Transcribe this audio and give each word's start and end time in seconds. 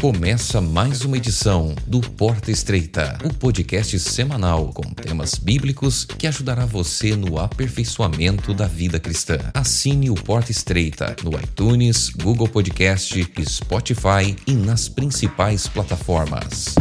Começa 0.00 0.60
mais 0.60 1.04
uma 1.04 1.16
edição 1.16 1.76
do 1.86 2.00
Porta 2.00 2.50
Estreita, 2.50 3.16
o 3.22 3.32
podcast 3.32 3.96
semanal 4.00 4.72
com 4.72 4.82
temas 4.82 5.36
bíblicos 5.36 6.04
que 6.04 6.26
ajudará 6.26 6.66
você 6.66 7.14
no 7.14 7.38
aperfeiçoamento 7.38 8.52
da 8.52 8.66
vida 8.66 8.98
cristã. 8.98 9.38
Assine 9.54 10.10
o 10.10 10.14
Porta 10.16 10.50
Estreita 10.50 11.14
no 11.22 11.38
iTunes, 11.38 12.10
Google 12.10 12.48
Podcast, 12.48 13.30
Spotify 13.48 14.34
e 14.44 14.54
nas 14.54 14.88
principais 14.88 15.68
plataformas. 15.68 16.74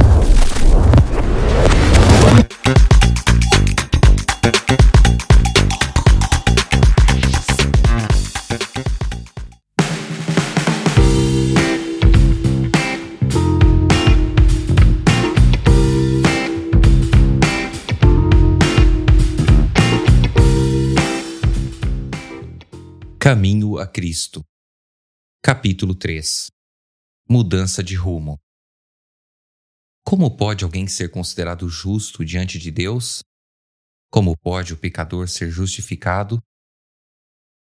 Caminho 23.23 23.77
a 23.77 23.87
Cristo. 23.87 24.43
Capítulo 25.41 25.95
3 25.95 26.47
Mudança 27.29 27.81
de 27.81 27.95
rumo. 27.95 28.37
Como 30.05 30.35
pode 30.35 30.65
alguém 30.65 30.89
ser 30.89 31.09
considerado 31.09 31.69
justo 31.69 32.25
diante 32.25 32.59
de 32.59 32.69
Deus? 32.69 33.23
Como 34.11 34.35
pode 34.37 34.73
o 34.73 34.77
pecador 34.77 35.29
ser 35.29 35.49
justificado? 35.49 36.37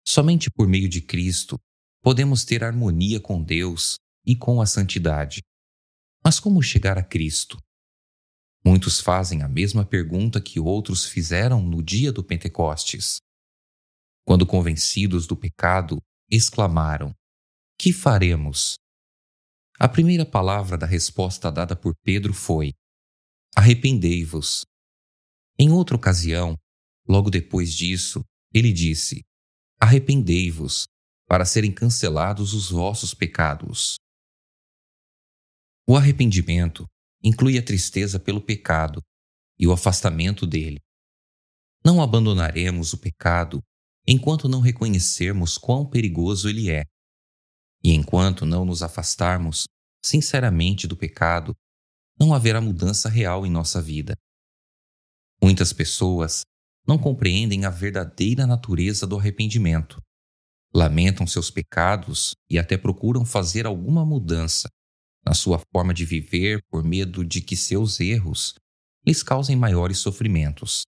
Somente 0.07 0.47
por 0.51 0.67
meio 0.67 0.87
de 0.87 1.01
Cristo 1.01 1.57
podemos 2.03 2.45
ter 2.45 2.63
harmonia 2.63 3.19
com 3.19 3.41
Deus 3.41 3.95
e 4.23 4.35
com 4.35 4.61
a 4.61 4.67
santidade. 4.67 5.41
Mas 6.23 6.39
como 6.39 6.61
chegar 6.61 6.99
a 6.99 7.03
Cristo? 7.03 7.57
Muitos 8.63 8.99
fazem 9.01 9.41
a 9.41 9.47
mesma 9.47 9.83
pergunta 9.83 10.39
que 10.39 10.59
outros 10.59 11.05
fizeram 11.05 11.63
no 11.63 11.81
dia 11.81 12.11
do 12.11 12.23
Pentecostes. 12.23 13.17
Quando 14.27 14.45
convencidos 14.45 15.25
do 15.25 15.37
pecado, 15.37 16.01
exclamaram: 16.29 17.15
Que 17.79 17.93
faremos? 17.93 18.75
A 19.79 19.87
primeira 19.87 20.25
palavra 20.25 20.77
da 20.77 20.85
resposta 20.85 21.49
dada 21.49 21.77
por 21.77 21.95
Pedro 22.03 22.33
foi: 22.33 22.73
Arrependei-vos. 23.55 24.65
Em 25.57 25.71
outra 25.71 25.95
ocasião, 25.95 26.57
logo 27.07 27.29
depois 27.29 27.73
disso, 27.73 28.21
ele 28.53 28.73
disse: 28.73 29.23
Arrependei-vos, 29.79 30.87
para 31.25 31.45
serem 31.45 31.73
cancelados 31.73 32.53
os 32.53 32.69
vossos 32.69 33.13
pecados. 33.13 33.95
O 35.87 35.95
arrependimento 35.95 36.85
inclui 37.23 37.57
a 37.57 37.63
tristeza 37.63 38.19
pelo 38.19 38.41
pecado 38.41 39.01
e 39.57 39.65
o 39.65 39.71
afastamento 39.71 40.45
dele. 40.45 40.81
Não 41.81 42.01
abandonaremos 42.01 42.91
o 42.91 42.97
pecado 42.97 43.63
enquanto 44.07 44.47
não 44.47 44.61
reconhecermos 44.61 45.57
quão 45.57 45.85
perigoso 45.85 46.47
ele 46.47 46.71
é. 46.71 46.85
E 47.83 47.93
enquanto 47.93 48.45
não 48.45 48.63
nos 48.63 48.81
afastarmos 48.81 49.65
sinceramente 50.03 50.87
do 50.87 50.95
pecado, 50.95 51.53
não 52.19 52.33
haverá 52.33 52.61
mudança 52.61 53.09
real 53.09 53.45
em 53.45 53.51
nossa 53.51 53.81
vida. 53.81 54.15
Muitas 55.41 55.73
pessoas 55.73 56.41
não 56.87 56.97
compreendem 56.97 57.65
a 57.65 57.69
verdadeira 57.69 58.47
natureza 58.47 59.05
do 59.05 59.17
arrependimento. 59.17 60.01
Lamentam 60.73 61.27
seus 61.27 61.51
pecados 61.51 62.33
e 62.49 62.57
até 62.57 62.77
procuram 62.77 63.25
fazer 63.25 63.65
alguma 63.65 64.05
mudança 64.05 64.69
na 65.25 65.33
sua 65.33 65.61
forma 65.71 65.93
de 65.93 66.05
viver 66.05 66.61
por 66.69 66.83
medo 66.83 67.23
de 67.23 67.41
que 67.41 67.55
seus 67.57 67.99
erros 67.99 68.53
lhes 69.05 69.21
causem 69.21 69.55
maiores 69.55 69.99
sofrimentos. 69.99 70.83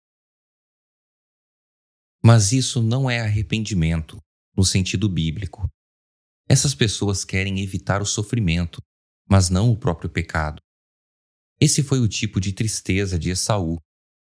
Mas 2.24 2.52
isso 2.52 2.82
não 2.82 3.10
é 3.10 3.20
arrependimento, 3.22 4.20
no 4.56 4.66
sentido 4.66 5.08
bíblico. 5.08 5.70
Essas 6.48 6.76
pessoas 6.76 7.24
querem 7.24 7.62
evitar 7.62 8.02
o 8.02 8.06
sofrimento, 8.06 8.82
mas 9.30 9.50
não 9.50 9.72
o 9.72 9.78
próprio 9.78 10.10
pecado. 10.10 10.62
Esse 11.60 11.84
foi 11.84 12.00
o 12.00 12.08
tipo 12.08 12.40
de 12.40 12.52
tristeza 12.52 13.20
de 13.20 13.30
Esaú, 13.30 13.78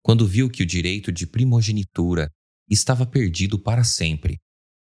quando 0.03 0.27
viu 0.27 0.49
que 0.49 0.63
o 0.63 0.65
direito 0.65 1.11
de 1.11 1.25
primogenitura 1.25 2.29
estava 2.69 3.05
perdido 3.05 3.57
para 3.57 3.83
sempre. 3.83 4.37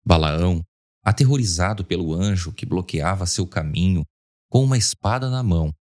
Balaão, 0.05 0.61
aterrorizado 1.03 1.85
pelo 1.85 2.13
anjo 2.13 2.53
que 2.53 2.65
bloqueava 2.65 3.25
seu 3.25 3.47
caminho 3.47 4.03
com 4.49 4.63
uma 4.63 4.77
espada 4.77 5.29
na 5.29 5.41
mão, 5.41 5.73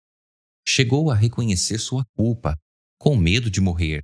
chegou 0.67 1.11
a 1.11 1.15
reconhecer 1.15 1.77
sua 1.79 2.03
culpa, 2.15 2.55
com 2.99 3.15
medo 3.15 3.49
de 3.49 3.61
morrer, 3.61 4.03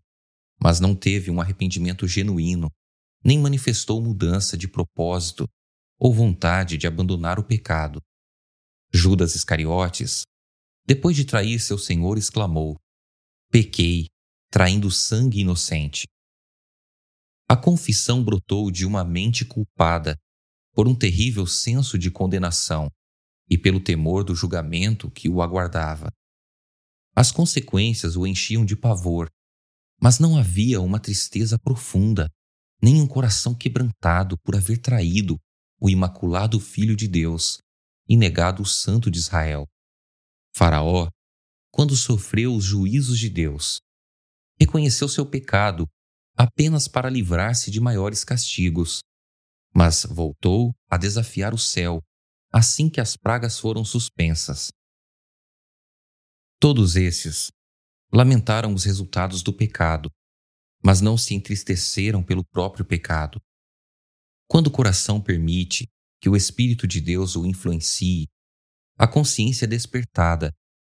mas 0.62 0.80
não 0.80 0.96
teve 0.96 1.32
um 1.32 1.42
arrependimento 1.42 2.08
genuíno 2.08 2.70
nem 3.24 3.40
manifestou 3.40 4.02
mudança 4.02 4.58
de 4.58 4.68
propósito 4.68 5.48
ou 6.00 6.14
vontade 6.14 6.78
de 6.78 6.88
abandonar 6.88 7.40
o 7.40 7.44
pecado. 7.44 8.02
Judas 8.92 9.36
Iscariotes, 9.36 10.24
depois 10.86 11.16
de 11.16 11.26
trair 11.26 11.60
seu 11.60 11.78
senhor, 11.78 12.18
exclamou: 12.18 12.78
Pequei, 13.52 14.08
traindo 14.50 14.90
sangue 14.90 15.40
inocente. 15.40 16.08
A 17.48 17.56
confissão 17.56 18.24
brotou 18.24 18.72
de 18.72 18.86
uma 18.86 19.04
mente 19.04 19.46
culpada 19.46 20.18
por 20.74 20.88
um 20.88 20.96
terrível 20.96 21.46
senso 21.46 21.98
de 21.98 22.10
condenação 22.10 22.90
e 23.50 23.58
pelo 23.58 23.80
temor 23.80 24.24
do 24.24 24.34
julgamento 24.34 25.12
que 25.12 25.30
o 25.30 25.42
aguardava. 25.42 26.10
As 27.14 27.32
consequências 27.32 28.16
o 28.16 28.26
enchiam 28.26 28.64
de 28.64 28.76
pavor, 28.76 29.30
mas 30.02 30.18
não 30.18 30.38
havia 30.38 30.80
uma 30.80 31.00
tristeza 31.00 31.60
profunda 31.60 32.30
nem 32.82 33.02
um 33.02 33.08
coração 33.08 33.54
quebrantado 33.54 34.38
por 34.40 34.56
haver 34.56 34.80
traído 34.80 35.38
o 35.80 35.90
imaculado 35.90 36.60
Filho 36.60 36.96
de 36.96 37.08
Deus 37.08 37.58
e 38.08 38.18
negado 38.18 38.64
o 38.64 38.66
Santo 38.66 39.12
de 39.12 39.20
Israel. 39.20 39.68
Faraó, 40.56 41.10
quando 41.72 41.96
sofreu 41.96 42.54
os 42.56 42.64
juízos 42.64 43.18
de 43.20 43.30
Deus, 43.30 43.80
reconheceu 44.60 45.08
seu 45.08 45.26
pecado 45.26 45.88
apenas 46.36 46.88
para 46.88 47.10
livrar-se 47.10 47.70
de 47.70 47.80
maiores 47.80 48.24
castigos, 48.24 49.00
mas 49.74 50.06
voltou 50.06 50.74
a 50.90 50.98
desafiar 50.98 51.54
o 51.54 51.58
céu 51.58 52.02
assim 52.52 52.90
que 52.90 53.00
as 53.00 53.16
pragas 53.16 53.58
foram 53.60 53.86
suspensas. 53.86 54.72
Todos 56.60 56.96
esses 56.96 57.50
lamentaram 58.14 58.74
os 58.74 58.84
resultados 58.84 59.42
do 59.42 59.54
pecado 59.54 60.12
mas 60.84 61.02
não 61.02 61.18
se 61.18 61.34
entristeceram 61.34 62.24
pelo 62.24 62.44
próprio 62.44 62.84
pecado. 62.84 63.40
Quando 64.48 64.68
o 64.68 64.72
coração 64.72 65.22
permite 65.22 65.88
que 66.20 66.30
o 66.30 66.36
Espírito 66.36 66.88
de 66.88 67.00
Deus 67.00 67.36
o 67.36 67.46
influencie, 67.46 68.28
a 68.98 69.08
consciência 69.08 69.66
é 69.66 69.68
despertada 69.68 70.52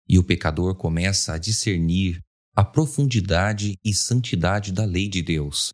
e 0.08 0.20
o 0.20 0.24
pecador 0.24 0.76
começa 0.76 1.34
a 1.34 1.38
discernir 1.38 2.22
a 2.56 2.64
profundidade 2.64 3.78
e 3.84 3.94
santidade 3.94 4.72
da 4.72 4.86
lei 4.86 5.08
de 5.08 5.22
Deus, 5.22 5.74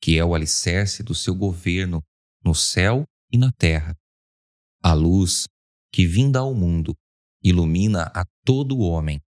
que 0.00 0.18
é 0.18 0.24
o 0.24 0.34
alicerce 0.34 1.02
do 1.02 1.14
seu 1.14 1.34
governo 1.34 2.02
no 2.44 2.54
céu 2.54 3.04
e 3.32 3.38
na 3.38 3.52
terra. 3.52 3.94
A 4.82 4.92
luz, 4.92 5.46
que 5.92 6.06
vinda 6.06 6.40
ao 6.40 6.54
mundo, 6.54 6.94
ilumina 7.42 8.10
a 8.14 8.24
todo 8.44 8.78
homem, 8.78 9.20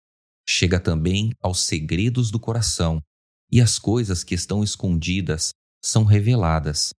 chega 0.48 0.80
também 0.80 1.32
aos 1.40 1.60
segredos 1.60 2.30
do 2.30 2.40
coração 2.40 3.00
e 3.50 3.60
as 3.60 3.78
coisas 3.78 4.22
que 4.22 4.34
estão 4.34 4.62
escondidas 4.62 5.50
são 5.82 6.04
reveladas. 6.04 6.90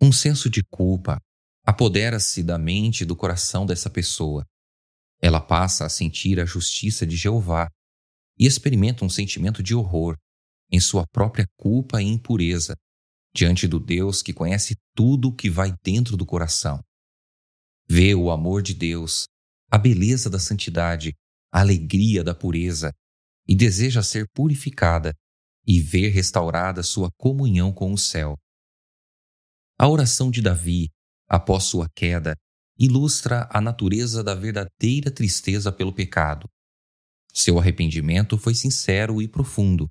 Um 0.00 0.12
senso 0.12 0.50
de 0.50 0.62
culpa 0.70 1.18
apodera-se 1.66 2.42
da 2.42 2.58
mente 2.58 3.02
e 3.02 3.06
do 3.06 3.16
coração 3.16 3.64
dessa 3.64 3.88
pessoa. 3.88 4.44
Ela 5.20 5.40
passa 5.40 5.86
a 5.86 5.88
sentir 5.88 6.38
a 6.38 6.44
justiça 6.44 7.06
de 7.06 7.16
Jeová 7.16 7.68
e 8.38 8.46
experimenta 8.46 9.04
um 9.04 9.08
sentimento 9.08 9.62
de 9.62 9.74
horror 9.74 10.16
em 10.70 10.78
sua 10.78 11.06
própria 11.06 11.46
culpa 11.56 12.02
e 12.02 12.06
impureza 12.06 12.76
diante 13.34 13.66
do 13.66 13.80
Deus 13.80 14.22
que 14.22 14.32
conhece 14.32 14.76
tudo 14.94 15.28
o 15.28 15.34
que 15.34 15.48
vai 15.48 15.74
dentro 15.82 16.16
do 16.16 16.26
coração. 16.26 16.80
Vê 17.88 18.14
o 18.14 18.30
amor 18.30 18.62
de 18.62 18.74
Deus, 18.74 19.24
a 19.70 19.78
beleza 19.78 20.30
da 20.30 20.38
santidade, 20.38 21.14
a 21.52 21.60
alegria 21.60 22.22
da 22.22 22.34
pureza 22.34 22.92
e 23.46 23.54
deseja 23.54 24.02
ser 24.02 24.26
purificada 24.34 25.14
e 25.66 25.80
ver 25.80 26.08
restaurada 26.08 26.82
sua 26.82 27.10
comunhão 27.16 27.72
com 27.72 27.92
o 27.92 27.98
céu. 27.98 28.36
A 29.78 29.88
oração 29.88 30.30
de 30.30 30.40
Davi, 30.40 30.90
após 31.28 31.64
sua 31.64 31.88
queda, 31.94 32.36
ilustra 32.78 33.48
a 33.50 33.60
natureza 33.60 34.22
da 34.22 34.34
verdadeira 34.34 35.10
tristeza 35.10 35.72
pelo 35.72 35.92
pecado. 35.92 36.48
Seu 37.32 37.58
arrependimento 37.58 38.38
foi 38.38 38.54
sincero 38.54 39.20
e 39.20 39.28
profundo. 39.28 39.88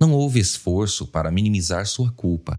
Não 0.00 0.12
houve 0.12 0.40
esforço 0.40 1.10
para 1.10 1.30
minimizar 1.30 1.86
sua 1.86 2.12
culpa. 2.14 2.58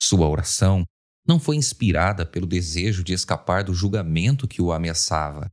Sua 0.00 0.28
oração 0.28 0.84
não 1.26 1.38
foi 1.38 1.56
inspirada 1.56 2.24
pelo 2.24 2.46
desejo 2.46 3.04
de 3.04 3.12
escapar 3.12 3.64
do 3.64 3.74
julgamento 3.74 4.48
que 4.48 4.62
o 4.62 4.72
ameaçava. 4.72 5.50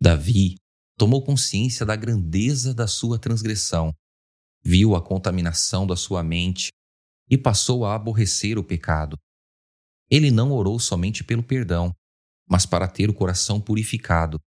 Davi 0.00 0.56
tomou 0.98 1.24
consciência 1.24 1.86
da 1.86 1.94
grandeza 1.94 2.74
da 2.74 2.88
sua 2.88 3.20
transgressão, 3.20 3.94
viu 4.64 4.96
a 4.96 5.00
contaminação 5.00 5.86
da 5.86 5.94
sua 5.94 6.24
mente 6.24 6.72
e 7.30 7.38
passou 7.38 7.86
a 7.86 7.94
aborrecer 7.94 8.58
o 8.58 8.64
pecado. 8.64 9.16
Ele 10.10 10.32
não 10.32 10.50
orou 10.50 10.78
somente 10.80 11.22
pelo 11.22 11.42
perdão, 11.42 11.94
mas 12.48 12.66
para 12.66 12.88
ter 12.88 13.08
o 13.08 13.14
coração 13.14 13.60
purificado. 13.60 14.40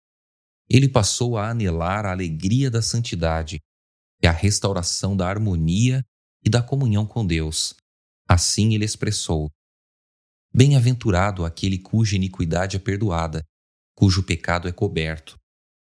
Ele 0.69 0.89
passou 0.89 1.39
a 1.39 1.51
anelar 1.51 2.05
a 2.05 2.11
alegria 2.11 2.69
da 2.69 2.83
santidade 2.83 3.61
e 4.21 4.27
a 4.27 4.33
restauração 4.33 5.17
da 5.17 5.29
harmonia 5.29 6.03
e 6.45 6.51
da 6.51 6.63
comunhão 6.63 7.07
com 7.07 7.25
Deus. 7.25 7.75
Assim 8.29 8.75
ele 8.75 8.85
expressou: 8.85 9.51
Bem-aventurado 10.53 11.45
aquele 11.45 11.79
cuja 11.79 12.17
iniquidade 12.17 12.77
é 12.77 12.81
perdoada, 12.81 13.45
cujo 13.95 14.25
pecado 14.25 14.67
é 14.67 14.73
coberto. 14.73 15.40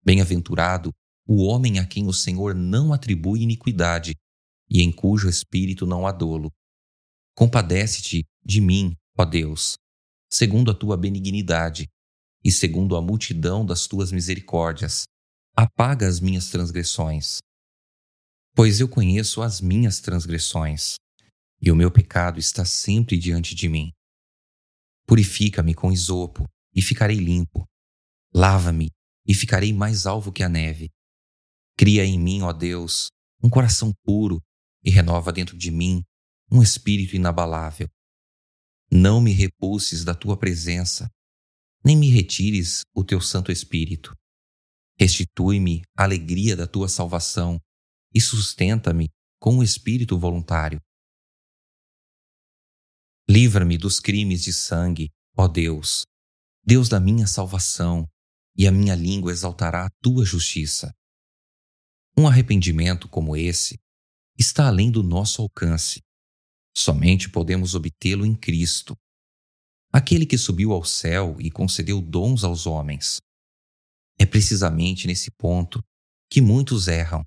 Bem-aventurado 0.03 0.91
o 1.25 1.43
homem 1.43 1.79
a 1.79 1.87
quem 1.87 2.07
o 2.07 2.13
Senhor 2.13 2.53
não 2.53 2.91
atribui 2.91 3.41
iniquidade 3.41 4.15
e 4.69 4.81
em 4.81 4.91
cujo 4.91 5.29
espírito 5.29 5.85
não 5.85 6.05
há 6.05 6.11
dolo. 6.11 6.51
Compadece-te 7.35 8.25
de 8.43 8.59
mim, 8.59 8.95
ó 9.17 9.23
Deus, 9.23 9.75
segundo 10.29 10.71
a 10.71 10.73
tua 10.73 10.97
benignidade 10.97 11.87
e 12.43 12.51
segundo 12.51 12.95
a 12.95 13.01
multidão 13.01 13.65
das 13.65 13.87
tuas 13.87 14.11
misericórdias. 14.11 15.03
Apaga 15.55 16.07
as 16.07 16.19
minhas 16.19 16.49
transgressões. 16.49 17.37
Pois 18.55 18.79
eu 18.79 18.89
conheço 18.89 19.41
as 19.41 19.61
minhas 19.61 19.99
transgressões, 19.99 20.95
e 21.61 21.71
o 21.71 21.75
meu 21.75 21.89
pecado 21.89 22.39
está 22.39 22.65
sempre 22.65 23.17
diante 23.17 23.55
de 23.55 23.69
mim. 23.69 23.91
Purifica-me 25.07 25.73
com 25.73 25.91
isopo, 25.91 26.45
e 26.75 26.81
ficarei 26.81 27.17
limpo. 27.17 27.65
Lava-me, 28.33 28.89
e 29.25 29.33
ficarei 29.33 29.73
mais 29.73 30.05
alvo 30.05 30.31
que 30.31 30.43
a 30.43 30.49
neve. 30.49 30.91
Cria 31.77 32.05
em 32.05 32.19
mim, 32.19 32.41
ó 32.41 32.53
Deus, 32.53 33.07
um 33.43 33.49
coração 33.49 33.93
puro, 34.03 34.41
e 34.83 34.89
renova 34.89 35.31
dentro 35.31 35.57
de 35.57 35.71
mim 35.71 36.03
um 36.51 36.61
espírito 36.61 37.15
inabalável. 37.15 37.87
Não 38.91 39.21
me 39.21 39.31
repulses 39.31 40.03
da 40.03 40.13
tua 40.13 40.37
presença, 40.37 41.09
nem 41.83 41.97
me 41.97 42.09
retires 42.09 42.83
o 42.93 43.03
teu 43.03 43.19
Santo 43.19 43.51
Espírito. 43.51 44.13
Restitui-me 44.99 45.81
a 45.97 46.03
alegria 46.03 46.55
da 46.55 46.67
tua 46.67 46.87
salvação 46.87 47.59
e 48.13 48.21
sustenta-me 48.21 49.09
com 49.39 49.57
o 49.57 49.63
espírito 49.63 50.17
voluntário. 50.19 50.79
Livra-me 53.27 53.77
dos 53.77 53.99
crimes 53.99 54.43
de 54.43 54.53
sangue, 54.53 55.09
ó 55.35 55.47
Deus, 55.47 56.03
Deus 56.63 56.87
da 56.87 56.99
minha 56.99 57.25
salvação, 57.25 58.07
e 58.55 58.67
a 58.67 58.71
minha 58.71 58.95
língua 58.95 59.31
exaltará 59.31 59.85
a 59.85 59.89
tua 60.01 60.25
justiça. 60.25 60.93
Um 62.17 62.27
arrependimento 62.27 63.09
como 63.09 63.35
esse 63.35 63.79
está 64.37 64.67
além 64.67 64.91
do 64.91 65.01
nosso 65.01 65.41
alcance. 65.41 66.01
Somente 66.75 67.29
podemos 67.29 67.75
obtê-lo 67.75 68.25
em 68.25 68.35
Cristo, 68.35 68.95
aquele 69.91 70.25
que 70.25 70.37
subiu 70.37 70.71
ao 70.71 70.83
céu 70.83 71.37
e 71.39 71.51
concedeu 71.51 72.01
dons 72.01 72.43
aos 72.43 72.65
homens. 72.65 73.19
É 74.19 74.25
precisamente 74.25 75.07
nesse 75.07 75.31
ponto 75.31 75.83
que 76.29 76.41
muitos 76.41 76.87
erram 76.87 77.23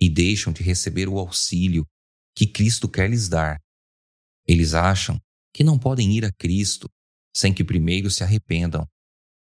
e 0.00 0.08
deixam 0.08 0.52
de 0.52 0.62
receber 0.62 1.08
o 1.08 1.18
auxílio 1.18 1.86
que 2.34 2.46
Cristo 2.46 2.88
quer 2.88 3.10
lhes 3.10 3.28
dar. 3.28 3.60
Eles 4.46 4.74
acham 4.74 5.20
que 5.52 5.62
não 5.62 5.78
podem 5.78 6.16
ir 6.16 6.24
a 6.24 6.32
Cristo 6.32 6.88
sem 7.36 7.52
que 7.52 7.64
primeiro 7.64 8.10
se 8.10 8.24
arrependam 8.24 8.86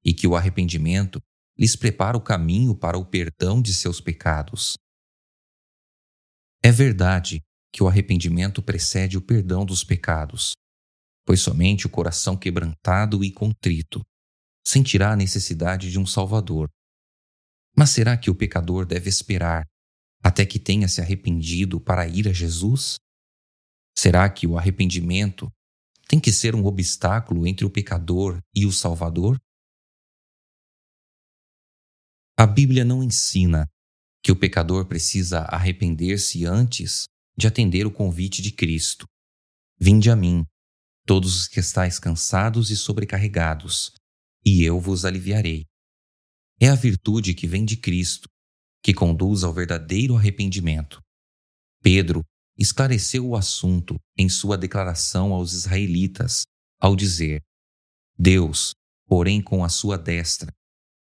e 0.04 0.12
que 0.14 0.26
o 0.26 0.36
arrependimento 0.36 1.20
lhes 1.58 1.74
prepara 1.74 2.16
o 2.16 2.20
caminho 2.20 2.74
para 2.74 2.96
o 2.96 3.04
perdão 3.04 3.60
de 3.60 3.74
seus 3.74 4.00
pecados. 4.00 4.76
É 6.62 6.70
verdade 6.70 7.42
que 7.72 7.82
o 7.82 7.88
arrependimento 7.88 8.62
precede 8.62 9.18
o 9.18 9.22
perdão 9.22 9.64
dos 9.64 9.84
pecados, 9.84 10.52
pois 11.26 11.40
somente 11.40 11.86
o 11.86 11.90
coração 11.90 12.36
quebrantado 12.36 13.24
e 13.24 13.32
contrito 13.32 14.02
sentirá 14.66 15.12
a 15.12 15.16
necessidade 15.16 15.90
de 15.90 15.98
um 15.98 16.06
Salvador. 16.06 16.68
Mas 17.76 17.90
será 17.90 18.16
que 18.16 18.30
o 18.30 18.34
pecador 18.34 18.84
deve 18.84 19.08
esperar 19.08 19.64
até 20.22 20.44
que 20.44 20.58
tenha 20.58 20.88
se 20.88 21.00
arrependido 21.00 21.80
para 21.80 22.06
ir 22.06 22.28
a 22.28 22.32
Jesus? 22.32 22.96
Será 23.96 24.28
que 24.28 24.46
o 24.46 24.58
arrependimento 24.58 25.50
tem 26.08 26.18
que 26.18 26.32
ser 26.32 26.54
um 26.54 26.64
obstáculo 26.64 27.46
entre 27.46 27.64
o 27.64 27.70
pecador 27.70 28.40
e 28.54 28.66
o 28.66 28.72
Salvador? 28.72 29.38
A 32.40 32.46
Bíblia 32.46 32.84
não 32.84 33.02
ensina 33.02 33.68
que 34.22 34.30
o 34.30 34.36
pecador 34.36 34.86
precisa 34.86 35.40
arrepender-se 35.40 36.46
antes 36.46 37.08
de 37.36 37.48
atender 37.48 37.84
o 37.84 37.90
convite 37.90 38.40
de 38.40 38.52
Cristo. 38.52 39.06
Vinde 39.76 40.08
a 40.08 40.14
mim, 40.14 40.44
todos 41.04 41.34
os 41.34 41.48
que 41.48 41.58
estáis 41.58 41.98
cansados 41.98 42.70
e 42.70 42.76
sobrecarregados, 42.76 43.92
e 44.46 44.62
eu 44.62 44.78
vos 44.78 45.04
aliviarei. 45.04 45.64
É 46.60 46.68
a 46.68 46.76
virtude 46.76 47.34
que 47.34 47.48
vem 47.48 47.64
de 47.64 47.76
Cristo, 47.76 48.28
que 48.84 48.94
conduz 48.94 49.42
ao 49.42 49.52
verdadeiro 49.52 50.16
arrependimento. 50.16 51.00
Pedro 51.82 52.22
esclareceu 52.56 53.26
o 53.26 53.34
assunto 53.34 53.96
em 54.16 54.28
sua 54.28 54.56
declaração 54.56 55.32
aos 55.32 55.54
israelitas, 55.54 56.42
ao 56.80 56.94
dizer: 56.94 57.42
Deus, 58.16 58.74
porém 59.08 59.42
com 59.42 59.64
a 59.64 59.68
sua 59.68 59.98
destra, 59.98 60.52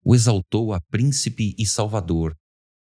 o 0.05 0.15
exaltou 0.15 0.73
a 0.73 0.81
príncipe 0.81 1.55
e 1.59 1.65
salvador, 1.65 2.37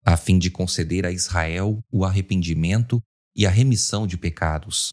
a 0.05 0.17
fim 0.17 0.39
de 0.39 0.51
conceder 0.51 1.07
a 1.07 1.11
Israel 1.11 1.83
o 1.91 2.05
arrependimento 2.05 3.03
e 3.35 3.47
a 3.47 3.51
remissão 3.51 4.07
de 4.07 4.17
pecados. 4.17 4.91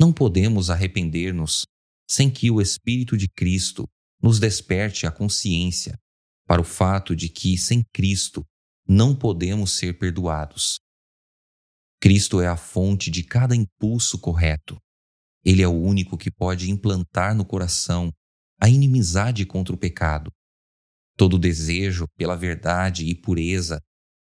Não 0.00 0.12
podemos 0.12 0.70
arrepender-nos 0.70 1.64
sem 2.10 2.30
que 2.30 2.50
o 2.50 2.60
Espírito 2.60 3.16
de 3.16 3.28
Cristo 3.28 3.88
nos 4.20 4.38
desperte 4.38 5.06
a 5.06 5.10
consciência 5.10 5.98
para 6.46 6.60
o 6.60 6.64
fato 6.64 7.14
de 7.14 7.28
que, 7.28 7.56
sem 7.56 7.82
Cristo, 7.92 8.44
não 8.86 9.14
podemos 9.14 9.72
ser 9.72 9.98
perdoados. 9.98 10.78
Cristo 12.00 12.40
é 12.40 12.48
a 12.48 12.56
fonte 12.56 13.10
de 13.10 13.22
cada 13.22 13.54
impulso 13.54 14.18
correto. 14.18 14.76
Ele 15.44 15.62
é 15.62 15.68
o 15.68 15.72
único 15.72 16.18
que 16.18 16.30
pode 16.30 16.70
implantar 16.70 17.34
no 17.34 17.44
coração 17.44 18.12
a 18.60 18.68
inimizade 18.68 19.46
contra 19.46 19.74
o 19.74 19.78
pecado. 19.78 20.30
Todo 21.16 21.38
desejo 21.38 22.06
pela 22.16 22.36
verdade 22.36 23.06
e 23.06 23.14
pureza, 23.14 23.80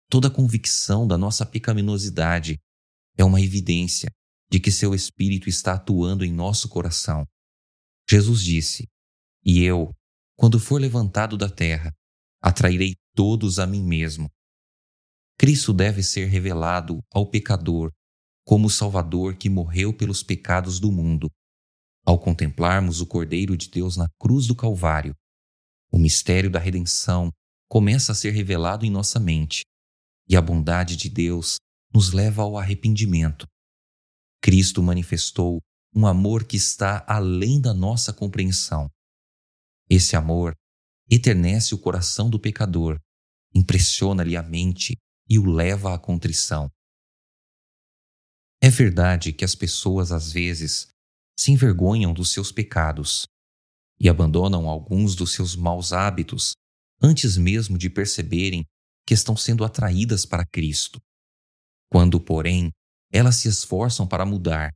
toda 0.09 0.29
convicção 0.29 1.07
da 1.07 1.17
nossa 1.17 1.45
pecaminosidade 1.45 2.59
é 3.17 3.23
uma 3.23 3.41
evidência 3.41 4.09
de 4.49 4.59
que 4.59 4.71
seu 4.71 4.93
Espírito 4.93 5.47
está 5.47 5.73
atuando 5.73 6.25
em 6.25 6.31
nosso 6.31 6.67
coração. 6.67 7.25
Jesus 8.09 8.43
disse: 8.43 8.87
E 9.45 9.63
eu, 9.63 9.93
quando 10.35 10.59
for 10.59 10.81
levantado 10.81 11.37
da 11.37 11.49
terra, 11.49 11.93
atrairei 12.41 12.95
todos 13.15 13.59
a 13.59 13.67
mim 13.67 13.83
mesmo. 13.83 14.29
Cristo 15.37 15.73
deve 15.73 16.03
ser 16.03 16.25
revelado 16.25 16.99
ao 17.11 17.29
pecador 17.29 17.91
como 18.43 18.67
o 18.67 18.69
Salvador 18.69 19.35
que 19.35 19.49
morreu 19.49 19.95
pelos 19.95 20.23
pecados 20.23 20.79
do 20.79 20.91
mundo. 20.91 21.31
Ao 22.05 22.19
contemplarmos 22.19 22.99
o 22.99 23.05
Cordeiro 23.05 23.55
de 23.55 23.69
Deus 23.69 23.95
na 23.95 24.07
cruz 24.19 24.47
do 24.47 24.55
Calvário, 24.55 25.15
o 25.91 25.99
mistério 25.99 26.49
da 26.49 26.59
redenção 26.59 27.31
começa 27.69 28.11
a 28.11 28.15
ser 28.15 28.31
revelado 28.31 28.85
em 28.85 28.89
nossa 28.89 29.19
mente 29.19 29.63
e 30.27 30.35
a 30.35 30.41
bondade 30.41 30.95
de 30.95 31.09
Deus 31.09 31.57
nos 31.93 32.13
leva 32.13 32.41
ao 32.41 32.57
arrependimento. 32.57 33.45
Cristo 34.41 34.81
manifestou 34.81 35.59
um 35.93 36.07
amor 36.07 36.45
que 36.45 36.55
está 36.55 37.05
além 37.07 37.59
da 37.59 37.73
nossa 37.73 38.13
compreensão. 38.13 38.89
Esse 39.89 40.15
amor 40.15 40.55
eternece 41.09 41.75
o 41.75 41.77
coração 41.77 42.29
do 42.29 42.39
pecador, 42.39 42.97
impressiona-lhe 43.53 44.37
a 44.37 44.41
mente 44.41 44.95
e 45.29 45.37
o 45.37 45.45
leva 45.45 45.93
à 45.93 45.99
contrição. 45.99 46.69
É 48.61 48.69
verdade 48.69 49.33
que 49.33 49.43
as 49.43 49.53
pessoas 49.53 50.11
às 50.11 50.31
vezes 50.31 50.87
se 51.37 51.51
envergonham 51.51 52.13
dos 52.13 52.31
seus 52.31 52.51
pecados 52.51 53.25
e 54.01 54.09
abandonam 54.09 54.67
alguns 54.67 55.15
dos 55.15 55.33
seus 55.33 55.55
maus 55.55 55.93
hábitos 55.93 56.53
antes 57.01 57.37
mesmo 57.37 57.77
de 57.77 57.89
perceberem 57.89 58.65
que 59.05 59.13
estão 59.13 59.37
sendo 59.37 59.63
atraídas 59.63 60.25
para 60.25 60.45
Cristo. 60.45 60.99
Quando, 61.91 62.19
porém, 62.19 62.71
elas 63.11 63.35
se 63.35 63.47
esforçam 63.47 64.07
para 64.07 64.25
mudar, 64.25 64.71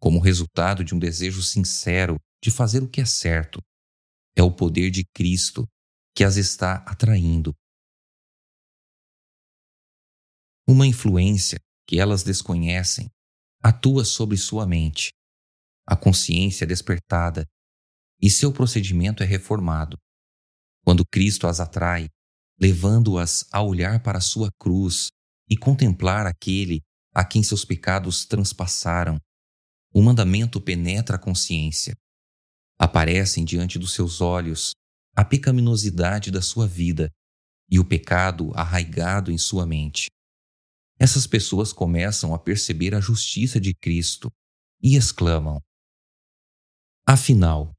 como 0.00 0.18
resultado 0.18 0.82
de 0.82 0.94
um 0.94 0.98
desejo 0.98 1.42
sincero 1.42 2.18
de 2.42 2.50
fazer 2.50 2.82
o 2.82 2.88
que 2.88 3.00
é 3.00 3.04
certo, 3.04 3.60
é 4.36 4.42
o 4.42 4.50
poder 4.50 4.90
de 4.90 5.04
Cristo 5.14 5.64
que 6.14 6.24
as 6.24 6.36
está 6.36 6.76
atraindo 6.86 7.54
uma 10.66 10.86
influência 10.86 11.60
que 11.86 12.00
elas 12.00 12.22
desconhecem 12.22 13.10
atua 13.62 14.04
sobre 14.04 14.36
sua 14.36 14.66
mente. 14.66 15.12
A 15.86 15.94
consciência 15.94 16.66
despertada 16.66 17.46
e 18.24 18.30
seu 18.30 18.50
procedimento 18.50 19.22
é 19.22 19.26
reformado. 19.26 19.98
Quando 20.82 21.04
Cristo 21.04 21.46
as 21.46 21.60
atrai, 21.60 22.08
levando-as 22.58 23.44
a 23.52 23.60
olhar 23.60 24.02
para 24.02 24.18
sua 24.18 24.48
cruz 24.58 25.08
e 25.46 25.58
contemplar 25.58 26.26
aquele 26.26 26.80
a 27.14 27.22
quem 27.22 27.42
seus 27.42 27.66
pecados 27.66 28.24
transpassaram, 28.24 29.18
o 29.92 30.00
mandamento 30.00 30.58
penetra 30.58 31.16
a 31.16 31.18
consciência. 31.18 31.94
Aparecem 32.78 33.44
diante 33.44 33.78
dos 33.78 33.92
seus 33.92 34.22
olhos 34.22 34.72
a 35.14 35.22
pecaminosidade 35.22 36.30
da 36.30 36.40
sua 36.40 36.66
vida 36.66 37.10
e 37.70 37.78
o 37.78 37.84
pecado 37.84 38.52
arraigado 38.54 39.30
em 39.30 39.36
sua 39.36 39.66
mente. 39.66 40.08
Essas 40.98 41.26
pessoas 41.26 41.74
começam 41.74 42.34
a 42.34 42.38
perceber 42.38 42.94
a 42.94 43.00
justiça 43.00 43.60
de 43.60 43.74
Cristo 43.74 44.30
e 44.82 44.96
exclamam: 44.96 45.60
Afinal, 47.06 47.70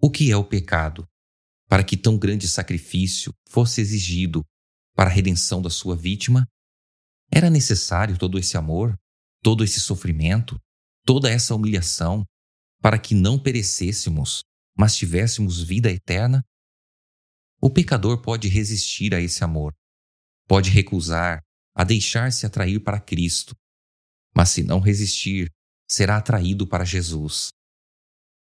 o 0.00 0.10
que 0.10 0.30
é 0.30 0.36
o 0.36 0.44
pecado? 0.44 1.06
Para 1.68 1.84
que 1.84 1.96
tão 1.96 2.16
grande 2.16 2.48
sacrifício 2.48 3.32
fosse 3.48 3.80
exigido 3.80 4.44
para 4.94 5.10
a 5.10 5.12
redenção 5.12 5.60
da 5.60 5.70
sua 5.70 5.96
vítima? 5.96 6.46
Era 7.30 7.50
necessário 7.50 8.16
todo 8.16 8.38
esse 8.38 8.56
amor, 8.56 8.96
todo 9.42 9.62
esse 9.64 9.80
sofrimento, 9.80 10.58
toda 11.04 11.30
essa 11.30 11.54
humilhação 11.54 12.24
para 12.80 12.98
que 12.98 13.14
não 13.14 13.38
perecêssemos, 13.38 14.42
mas 14.76 14.96
tivéssemos 14.96 15.62
vida 15.62 15.90
eterna? 15.90 16.44
O 17.60 17.68
pecador 17.68 18.22
pode 18.22 18.48
resistir 18.48 19.14
a 19.14 19.20
esse 19.20 19.42
amor, 19.42 19.74
pode 20.46 20.70
recusar 20.70 21.42
a 21.74 21.84
deixar-se 21.84 22.46
atrair 22.46 22.80
para 22.80 23.00
Cristo, 23.00 23.54
mas 24.34 24.50
se 24.50 24.62
não 24.62 24.80
resistir, 24.80 25.50
será 25.90 26.18
atraído 26.18 26.66
para 26.66 26.84
Jesus. 26.84 27.48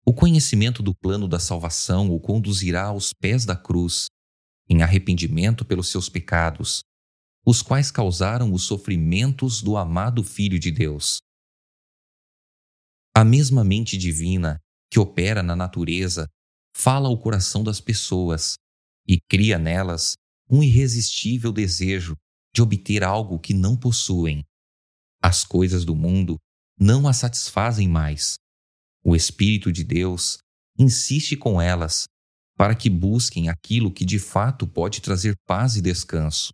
O 0.05 0.13
conhecimento 0.13 0.83
do 0.83 0.93
plano 0.93 1.29
da 1.29 1.39
salvação 1.39 2.11
o 2.11 2.19
conduzirá 2.19 2.87
aos 2.87 3.13
pés 3.13 3.45
da 3.45 3.55
cruz, 3.55 4.07
em 4.69 4.81
arrependimento 4.81 5.63
pelos 5.63 5.89
seus 5.89 6.09
pecados, 6.09 6.81
os 7.45 7.61
quais 7.61 7.89
causaram 7.89 8.51
os 8.51 8.63
sofrimentos 8.63 9.61
do 9.61 9.77
amado 9.77 10.23
Filho 10.23 10.59
de 10.59 10.71
Deus. 10.71 11.19
A 13.15 13.23
mesma 13.23 13.63
mente 13.63 13.97
divina 13.97 14.59
que 14.91 14.99
opera 14.99 15.41
na 15.41 15.55
natureza 15.55 16.27
fala 16.75 17.07
ao 17.07 17.17
coração 17.17 17.63
das 17.63 17.79
pessoas 17.79 18.55
e 19.07 19.19
cria 19.29 19.57
nelas 19.57 20.15
um 20.49 20.61
irresistível 20.61 21.51
desejo 21.51 22.15
de 22.53 22.61
obter 22.61 23.03
algo 23.03 23.39
que 23.39 23.53
não 23.53 23.77
possuem. 23.77 24.43
As 25.21 25.45
coisas 25.45 25.85
do 25.85 25.95
mundo 25.95 26.37
não 26.77 27.07
as 27.07 27.17
satisfazem 27.17 27.87
mais. 27.87 28.35
O 29.03 29.15
Espírito 29.15 29.71
de 29.71 29.83
Deus 29.83 30.37
insiste 30.77 31.35
com 31.35 31.61
elas 31.61 32.05
para 32.55 32.75
que 32.75 32.89
busquem 32.89 33.49
aquilo 33.49 33.91
que 33.91 34.05
de 34.05 34.19
fato 34.19 34.67
pode 34.67 35.01
trazer 35.01 35.35
paz 35.45 35.75
e 35.75 35.81
descanso. 35.81 36.53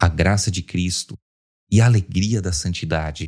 A 0.00 0.08
graça 0.08 0.50
de 0.50 0.62
Cristo 0.62 1.16
e 1.70 1.80
a 1.80 1.86
alegria 1.86 2.40
da 2.40 2.52
santidade. 2.52 3.26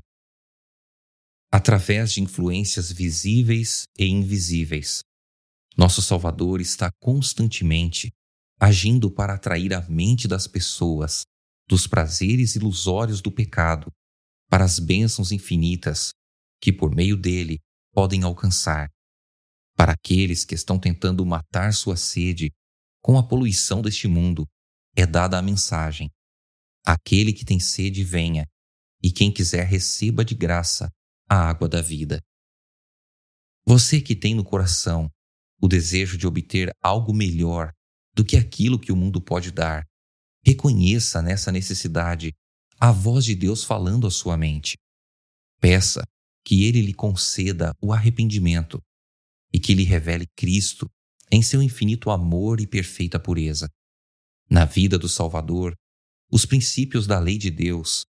Através 1.51 2.13
de 2.13 2.21
influências 2.21 2.93
visíveis 2.93 3.85
e 3.99 4.07
invisíveis, 4.07 5.01
nosso 5.77 6.01
Salvador 6.01 6.61
está 6.61 6.91
constantemente 7.01 8.11
agindo 8.61 9.11
para 9.11 9.35
atrair 9.35 9.75
a 9.75 9.81
mente 9.89 10.29
das 10.29 10.47
pessoas 10.47 11.23
dos 11.67 11.87
prazeres 11.87 12.55
ilusórios 12.55 13.21
do 13.21 13.33
pecado 13.33 13.91
para 14.49 14.65
as 14.65 14.79
bênçãos 14.79 15.33
infinitas 15.33 16.11
que 16.61 16.73
por 16.73 16.95
meio 16.95 17.17
dele 17.17 17.59
podem 17.93 18.23
alcançar. 18.23 18.91
Para 19.77 19.93
aqueles 19.93 20.45
que 20.45 20.55
estão 20.55 20.79
tentando 20.79 21.25
matar 21.25 21.73
sua 21.73 21.97
sede 21.97 22.53
com 23.03 23.19
a 23.19 23.27
poluição 23.27 23.81
deste 23.81 24.07
mundo, 24.07 24.47
é 24.95 25.07
dada 25.07 25.39
a 25.39 25.43
mensagem: 25.43 26.11
aquele 26.85 27.33
que 27.33 27.45
tem 27.45 27.59
sede, 27.59 28.05
venha, 28.05 28.47
e 29.03 29.11
quem 29.11 29.33
quiser, 29.33 29.65
receba 29.65 30.25
de 30.25 30.35
graça 30.35 30.91
a 31.29 31.49
água 31.49 31.69
da 31.69 31.81
vida. 31.81 32.21
Você 33.67 34.01
que 34.01 34.17
tem 34.17 34.35
no 34.35 34.45
coração 34.45 35.11
o 35.61 35.69
desejo 35.69 36.17
de 36.17 36.27
obter 36.27 36.71
algo 36.83 37.15
melhor 37.15 37.73
do 38.15 38.25
que 38.25 38.37
aquilo 38.37 38.79
que 38.79 38.91
o 38.91 38.97
mundo 38.97 39.21
pode 39.21 39.51
dar. 39.51 39.87
Reconheça 40.45 41.21
nessa 41.21 41.53
necessidade 41.53 42.33
a 42.79 42.91
voz 42.91 43.25
de 43.25 43.35
Deus 43.35 43.63
falando 43.63 44.07
à 44.07 44.11
sua 44.11 44.37
mente. 44.37 44.77
Peça 45.61 46.03
que 46.45 46.65
Ele 46.65 46.81
lhe 46.81 46.95
conceda 46.95 47.75
o 47.81 47.93
arrependimento 47.93 48.81
e 49.53 49.59
que 49.59 49.75
lhe 49.75 49.85
revele 49.85 50.27
Cristo 50.37 50.89
em 51.31 51.43
seu 51.43 51.63
infinito 51.63 52.11
amor 52.11 52.61
e 52.61 52.67
perfeita 52.67 53.21
pureza. 53.21 53.69
Na 54.49 54.65
vida 54.65 54.99
do 54.99 55.09
Salvador, 55.09 55.75
os 56.31 56.45
princípios 56.45 57.07
da 57.07 57.19
lei 57.19 57.39
de 57.39 57.51
Deus, 57.51 58.05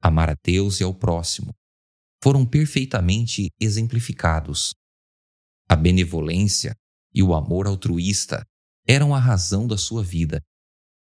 amar 0.00 0.30
a 0.30 0.36
Deus 0.42 0.80
e 0.80 0.84
ao 0.84 0.94
próximo, 0.94 1.54
foram 2.22 2.44
perfeitamente 2.44 3.50
exemplificados. 3.60 4.74
A 5.68 5.76
benevolência 5.76 6.74
e 7.14 7.22
o 7.22 7.34
amor 7.34 7.66
altruísta 7.66 8.44
eram 8.86 9.14
a 9.14 9.18
razão 9.18 9.66
da 9.66 9.76
sua 9.76 10.02
vida. 10.02 10.42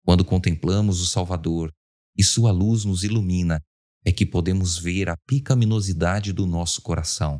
Quando 0.03 0.25
contemplamos 0.25 1.01
o 1.01 1.05
Salvador 1.05 1.71
e 2.17 2.23
sua 2.23 2.51
luz 2.51 2.85
nos 2.85 3.03
ilumina, 3.03 3.61
é 4.03 4.11
que 4.11 4.25
podemos 4.25 4.77
ver 4.77 5.09
a 5.09 5.17
pecaminosidade 5.27 6.33
do 6.33 6.45
nosso 6.45 6.81
coração. 6.81 7.39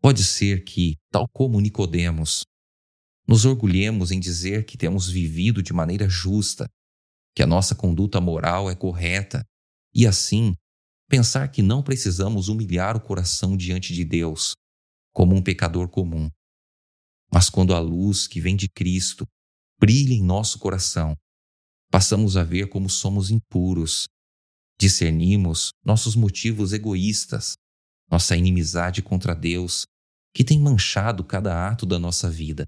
Pode 0.00 0.24
ser 0.24 0.64
que, 0.64 0.96
tal 1.10 1.28
como 1.28 1.60
Nicodemos, 1.60 2.44
nos 3.26 3.44
orgulhemos 3.44 4.10
em 4.10 4.18
dizer 4.18 4.64
que 4.66 4.76
temos 4.76 5.08
vivido 5.08 5.62
de 5.62 5.72
maneira 5.72 6.08
justa, 6.08 6.68
que 7.34 7.42
a 7.42 7.46
nossa 7.46 7.74
conduta 7.74 8.20
moral 8.20 8.68
é 8.68 8.74
correta, 8.74 9.44
e 9.94 10.06
assim 10.06 10.54
pensar 11.08 11.48
que 11.48 11.62
não 11.62 11.82
precisamos 11.82 12.48
humilhar 12.48 12.96
o 12.96 13.00
coração 13.00 13.56
diante 13.56 13.94
de 13.94 14.04
Deus, 14.04 14.54
como 15.12 15.36
um 15.36 15.42
pecador 15.42 15.88
comum. 15.88 16.28
Mas 17.32 17.48
quando 17.48 17.74
a 17.74 17.78
luz 17.78 18.26
que 18.26 18.40
vem 18.40 18.56
de 18.56 18.68
Cristo 18.68 19.26
brilha 19.78 20.14
em 20.14 20.22
nosso 20.22 20.58
coração, 20.58 21.16
passamos 21.90 22.36
a 22.36 22.42
ver 22.42 22.68
como 22.68 22.88
somos 22.88 23.30
impuros, 23.30 24.08
discernimos 24.82 25.70
nossos 25.84 26.16
motivos 26.16 26.72
egoístas, 26.72 27.54
nossa 28.10 28.36
inimizade 28.36 29.00
contra 29.00 29.32
Deus, 29.32 29.86
que 30.34 30.42
tem 30.42 30.58
manchado 30.58 31.22
cada 31.22 31.68
ato 31.68 31.86
da 31.86 32.00
nossa 32.00 32.28
vida. 32.28 32.66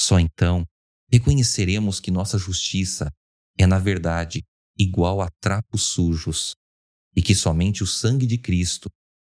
Só 0.00 0.20
então 0.20 0.64
reconheceremos 1.10 1.98
que 1.98 2.12
nossa 2.12 2.38
justiça 2.38 3.10
é, 3.58 3.66
na 3.66 3.80
verdade, 3.80 4.44
igual 4.78 5.20
a 5.20 5.28
trapos 5.40 5.82
sujos 5.82 6.54
e 7.16 7.20
que 7.20 7.34
somente 7.34 7.82
o 7.82 7.86
sangue 7.86 8.28
de 8.28 8.38
Cristo 8.38 8.88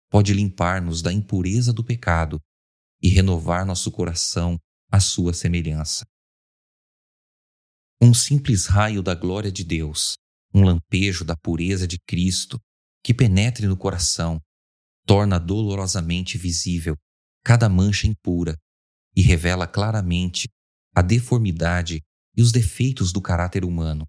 pode 0.09 0.33
limpar-nos 0.33 1.03
da 1.03 1.13
impureza 1.13 1.73
do 1.73 1.83
pecado 1.83 2.39
e 3.03 3.09
renovar 3.09 3.67
nosso 3.67 3.91
coração 3.91 4.57
à 4.89 5.01
sua 5.01 5.35
semelhança. 5.35 6.07
Um 8.01 8.15
simples 8.15 8.67
raio 8.67 9.03
da 9.03 9.17
glória 9.17 9.51
de 9.51 9.65
Deus, 9.65 10.17
um 10.55 10.63
lampejo 10.63 11.25
da 11.25 11.37
pureza 11.37 11.87
de 11.87 11.99
Cristo 12.07 12.59
que 13.03 13.15
penetre 13.15 13.67
no 13.67 13.77
coração, 13.77 14.41
torna 15.07 15.39
dolorosamente 15.39 16.37
visível 16.37 16.97
cada 17.45 17.69
mancha 17.69 18.07
impura 18.07 18.57
e 19.17 19.23
revela 19.23 19.67
claramente 19.67 20.49
a 20.95 21.03
deformidade 21.03 22.01
e 22.37 22.43
os 22.43 22.53
defeitos 22.53 23.13
do 23.13 23.21
caráter 23.21 23.65
humano, 23.65 24.07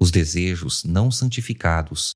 os 0.00 0.10
desejos 0.10 0.84
não 0.84 1.10
santificados, 1.10 2.12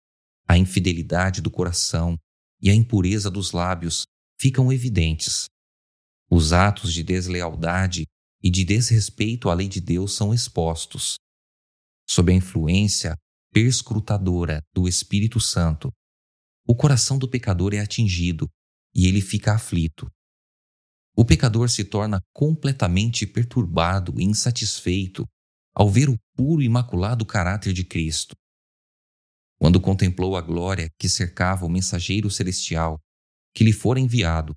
a 0.49 0.57
infidelidade 0.57 1.41
do 1.41 1.51
coração 1.51 2.19
e 2.61 2.71
a 2.71 2.75
impureza 2.75 3.31
dos 3.31 3.53
lábios 3.53 4.05
ficam 4.41 4.73
evidentes 4.73 5.47
os 6.31 6.53
atos 6.53 6.95
de 6.95 7.03
deslealdade 7.03 8.07
e 8.41 8.49
de 8.49 8.65
desrespeito 8.65 9.51
à 9.51 9.55
lei 9.55 9.69
de 9.69 9.81
Deus 9.81 10.15
são 10.15 10.33
expostos. 10.33 11.17
Sob 12.09 12.33
a 12.33 12.35
influência 12.37 13.17
perscrutadora 13.53 14.63
do 14.73 14.87
Espírito 14.87 15.41
Santo, 15.41 15.93
o 16.67 16.75
coração 16.75 17.19
do 17.19 17.29
pecador 17.29 17.75
é 17.75 17.81
atingido 17.81 18.49
e 18.95 19.07
ele 19.07 19.21
fica 19.21 19.55
aflito. 19.55 20.09
O 21.17 21.25
pecador 21.25 21.69
se 21.69 21.85
torna 21.85 22.21
completamente 22.33 23.27
perturbado 23.27 24.21
e 24.21 24.25
insatisfeito 24.25 25.27
ao 25.75 25.89
ver 25.89 26.09
o 26.09 26.17
puro 26.37 26.63
e 26.63 26.67
imaculado 26.67 27.27
caráter 27.27 27.73
de 27.73 27.85
Cristo. 27.85 28.35
Quando 29.59 29.81
contemplou 29.81 30.37
a 30.37 30.41
glória 30.41 30.89
que 30.99 31.09
cercava 31.09 31.67
o 31.67 31.69
mensageiro 31.69 32.31
celestial 32.31 32.99
que 33.55 33.65
lhe 33.65 33.73
fora 33.73 34.01
enviado, 34.01 34.55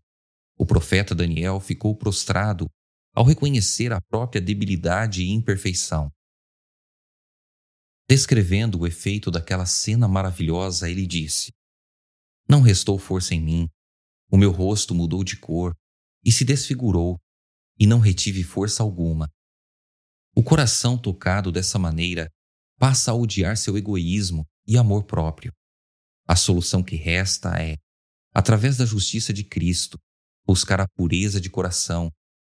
o 0.58 0.66
profeta 0.66 1.16
Daniel 1.16 1.60
ficou 1.60 1.96
prostrado 1.98 2.70
ao 3.14 3.26
reconhecer 3.26 3.92
a 3.92 4.00
própria 4.02 4.42
debilidade 4.42 5.24
e 5.24 5.32
imperfeição. 5.32 6.12
Descrevendo 8.08 8.80
o 8.80 8.88
efeito 8.88 9.32
daquela 9.32 9.66
cena 9.66 10.08
maravilhosa, 10.08 10.90
ele 10.90 11.08
disse: 11.08 11.54
Não 12.48 12.62
restou 12.62 13.00
força 13.00 13.34
em 13.34 13.42
mim, 13.42 13.70
o 14.30 14.38
meu 14.38 14.52
rosto 14.52 14.94
mudou 14.94 15.24
de 15.24 15.38
cor 15.38 15.74
e 16.24 16.32
se 16.32 16.44
desfigurou, 16.44 17.20
e 17.80 17.88
não 17.88 18.00
retive 18.00 18.44
força 18.44 18.84
alguma. 18.84 19.30
O 20.36 20.44
coração 20.44 20.98
tocado 20.98 21.52
dessa 21.52 21.78
maneira 21.78 22.30
passa 22.80 23.12
a 23.12 23.14
odiar 23.14 23.56
seu 23.56 23.78
egoísmo 23.78 24.46
e 24.68 24.78
amor 24.78 25.04
próprio. 25.04 25.54
A 26.28 26.36
solução 26.36 26.84
que 26.84 26.96
resta 26.96 27.62
é, 27.62 27.78
através 28.34 28.78
da 28.78 28.86
justiça 28.86 29.32
de 29.32 29.44
Cristo, 29.44 29.98
buscar 30.46 30.82
a 30.82 30.88
pureza 30.96 31.40
de 31.40 31.50
coração 31.50 32.12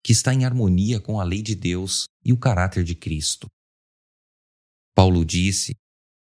que 0.02 0.12
está 0.12 0.32
em 0.32 0.44
harmonia 0.44 1.00
com 1.00 1.20
a 1.20 1.24
lei 1.24 1.42
de 1.42 1.54
Deus 1.54 2.04
e 2.24 2.32
o 2.32 2.38
caráter 2.38 2.84
de 2.84 2.94
Cristo. 2.94 3.48
Paulo 4.94 5.24
disse 5.24 5.74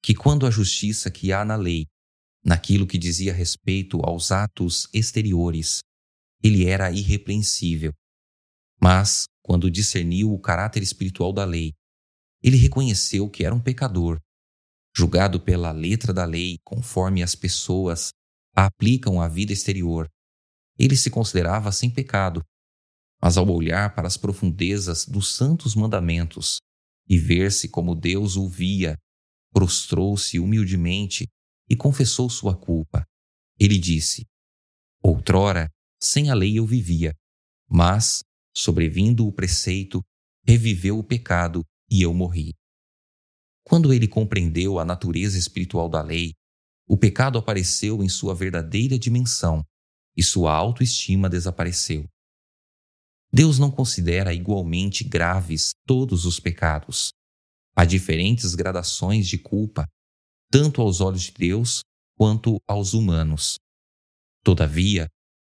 que 0.03 0.13
quando 0.13 0.45
a 0.45 0.51
justiça 0.51 1.09
que 1.09 1.31
há 1.31 1.45
na 1.45 1.55
lei, 1.55 1.85
naquilo 2.43 2.85
que 2.85 2.97
dizia 2.97 3.33
respeito 3.33 4.01
aos 4.03 4.31
atos 4.31 4.87
exteriores, 4.93 5.79
ele 6.43 6.65
era 6.65 6.91
irrepreensível. 6.91 7.93
Mas, 8.81 9.25
quando 9.41 9.71
discerniu 9.71 10.33
o 10.33 10.39
caráter 10.39 10.81
espiritual 10.83 11.33
da 11.33 11.45
lei, 11.45 11.73
ele 12.41 12.57
reconheceu 12.57 13.29
que 13.29 13.43
era 13.43 13.53
um 13.53 13.61
pecador, 13.61 14.19
julgado 14.95 15.39
pela 15.39 15.71
letra 15.71 16.13
da 16.13 16.25
lei 16.25 16.57
conforme 16.63 17.21
as 17.21 17.35
pessoas 17.35 18.09
a 18.55 18.65
aplicam 18.65 19.21
à 19.21 19.27
vida 19.27 19.53
exterior. 19.53 20.09
Ele 20.77 20.95
se 20.95 21.09
considerava 21.09 21.71
sem 21.71 21.89
pecado, 21.89 22.41
mas 23.21 23.37
ao 23.37 23.49
olhar 23.49 23.93
para 23.93 24.07
as 24.07 24.15
profundezas 24.15 25.05
dos 25.05 25.35
santos 25.35 25.75
mandamentos 25.75 26.59
e 27.09 27.17
ver-se 27.17 27.67
como 27.67 27.95
Deus 27.95 28.35
o 28.35 28.47
via, 28.47 28.95
prostrou-se 29.51 30.39
humildemente 30.39 31.27
e 31.67 31.75
confessou 31.75 32.29
sua 32.29 32.55
culpa. 32.55 33.03
Ele 33.59 33.77
disse: 33.79 34.25
Outrora, 35.03 35.69
sem 35.99 36.29
a 36.29 36.33
lei 36.33 36.59
eu 36.59 36.65
vivia, 36.65 37.13
mas, 37.67 38.23
sobrevindo 38.55 39.27
o 39.27 39.33
preceito, 39.33 40.03
reviveu 40.45 40.99
o 40.99 41.03
pecado 41.03 41.63
e 41.89 42.01
eu 42.01 42.13
morri. 42.13 42.53
Quando 43.63 43.93
ele 43.93 44.07
compreendeu 44.07 44.79
a 44.79 44.85
natureza 44.85 45.37
espiritual 45.37 45.89
da 45.89 46.01
lei, 46.01 46.33
o 46.87 46.97
pecado 46.97 47.37
apareceu 47.37 48.03
em 48.03 48.09
sua 48.09 48.33
verdadeira 48.33 48.97
dimensão 48.97 49.63
e 50.17 50.23
sua 50.23 50.53
autoestima 50.53 51.29
desapareceu. 51.29 52.07
Deus 53.31 53.59
não 53.59 53.69
considera 53.69 54.33
igualmente 54.33 55.03
graves 55.03 55.71
todos 55.85 56.25
os 56.25 56.39
pecados. 56.39 57.11
Há 57.75 57.85
diferentes 57.85 58.55
gradações 58.55 59.27
de 59.27 59.37
culpa, 59.37 59.87
tanto 60.51 60.81
aos 60.81 60.99
olhos 60.99 61.23
de 61.23 61.33
Deus 61.33 61.81
quanto 62.17 62.57
aos 62.67 62.93
humanos. 62.93 63.57
Todavia, 64.43 65.07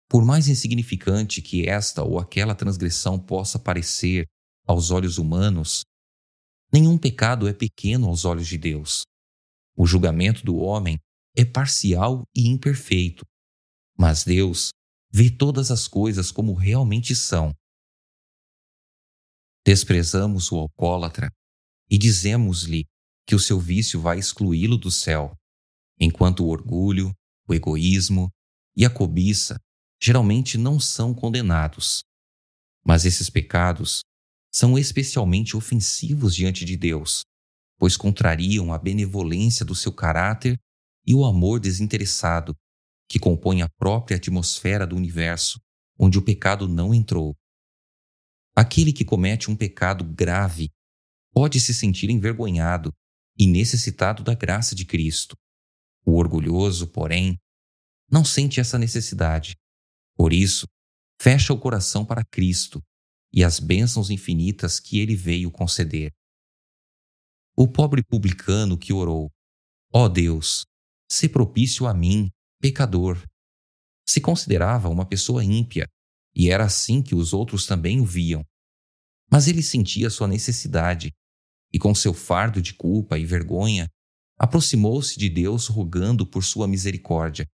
por 0.10 0.26
mais 0.26 0.48
insignificante 0.48 1.42
que 1.42 1.70
esta 1.70 2.04
ou 2.04 2.20
aquela 2.20 2.56
transgressão 2.56 3.20
possa 3.20 3.60
parecer 3.60 4.26
aos 4.66 4.90
olhos 4.90 5.20
humanos, 5.20 5.84
nenhum 6.74 6.98
pecado 6.98 7.48
é 7.48 7.54
pequeno 7.54 8.08
aos 8.08 8.26
olhos 8.26 8.48
de 8.48 8.58
Deus. 8.58 9.04
O 9.78 9.86
julgamento 9.86 10.44
do 10.44 10.58
homem 10.58 10.98
é 11.36 11.46
parcial 11.46 12.24
e 12.36 12.48
imperfeito, 12.48 13.24
mas 13.96 14.24
Deus 14.24 14.70
vê 15.12 15.30
todas 15.30 15.70
as 15.70 15.88
coisas 15.88 16.32
como 16.32 16.54
realmente 16.54 17.16
são 17.16 17.54
Desprezamos 19.68 20.50
o 20.50 20.60
alcoólatra 20.60 21.30
e 21.90 21.98
dizemos-lhe 21.98 22.86
que 23.28 23.36
o 23.36 23.40
seu 23.40 23.60
vício 23.60 24.00
vai 24.00 24.18
excluí-lo 24.18 24.78
do 24.78 24.90
céu, 24.90 25.36
enquanto 26.00 26.46
o 26.46 26.48
orgulho, 26.48 27.12
o 27.46 27.54
egoísmo 27.54 28.30
e 28.78 28.86
a 28.86 28.90
cobiça 28.90 29.60
geralmente 30.02 30.58
não 30.58 30.80
são 30.80 31.14
condenados. 31.14 32.00
Mas 32.86 33.04
esses 33.04 33.30
pecados 33.30 34.04
são 34.50 34.80
especialmente 34.80 35.58
ofensivos 35.58 36.34
diante 36.34 36.64
de 36.64 36.78
Deus, 36.78 37.24
pois 37.78 37.98
contrariam 37.98 38.72
a 38.72 38.78
benevolência 38.78 39.66
do 39.66 39.76
seu 39.76 39.92
caráter 39.92 40.58
e 41.06 41.14
o 41.14 41.26
amor 41.26 41.60
desinteressado 41.60 42.56
que 43.10 43.20
compõe 43.20 43.64
a 43.64 43.70
própria 43.78 44.16
atmosfera 44.16 44.88
do 44.88 44.96
universo, 44.96 45.60
onde 46.00 46.18
o 46.18 46.22
pecado 46.22 46.70
não 46.70 46.94
entrou. 46.94 47.36
Aquele 48.60 48.92
que 48.92 49.06
comete 49.06 49.52
um 49.52 49.56
pecado 49.56 50.04
grave 50.04 50.72
pode 51.32 51.60
se 51.60 51.76
sentir 51.76 52.10
envergonhado 52.10 52.92
e 53.38 53.46
necessitado 53.46 54.24
da 54.24 54.34
graça 54.34 54.74
de 54.74 54.84
Cristo. 54.84 55.38
O 56.04 56.18
orgulhoso, 56.18 56.88
porém, 56.88 57.38
não 58.12 58.26
sente 58.26 58.60
essa 58.60 58.80
necessidade. 58.80 59.56
Por 60.16 60.34
isso, 60.34 60.66
fecha 61.22 61.54
o 61.54 61.60
coração 61.60 62.04
para 62.04 62.26
Cristo 62.26 62.82
e 63.32 63.44
as 63.44 63.60
bênçãos 63.60 64.10
infinitas 64.10 64.80
que 64.80 64.98
ele 64.98 65.16
veio 65.16 65.52
conceder. 65.52 66.12
O 67.56 67.68
pobre 67.68 68.04
publicano 68.04 68.76
que 68.76 68.92
orou: 68.92 69.30
Ó 69.94 70.06
oh 70.06 70.10
Deus, 70.10 70.66
se 71.08 71.30
propício 71.30 71.86
a 71.86 71.94
mim, 71.94 72.32
pecador. 72.60 73.24
Se 74.04 74.20
considerava 74.20 74.90
uma 74.90 75.06
pessoa 75.06 75.44
ímpia 75.44 75.88
e 76.38 76.52
era 76.52 76.66
assim 76.66 77.02
que 77.02 77.16
os 77.16 77.34
outros 77.34 77.66
também 77.66 78.00
o 78.00 78.06
viam. 78.06 78.46
Mas 79.32 79.48
ele 79.48 79.64
sentia 79.64 80.08
sua 80.12 80.28
necessidade 80.28 81.12
e, 81.74 81.80
com 81.80 81.96
seu 81.96 82.14
fardo 82.14 82.62
de 82.62 82.76
culpa 82.76 83.18
e 83.18 83.26
vergonha, 83.26 83.90
aproximou-se 84.38 85.18
de 85.18 85.30
Deus 85.30 85.66
rogando 85.66 86.28
por 86.28 86.44
sua 86.44 86.68
misericórdia. 86.68 87.48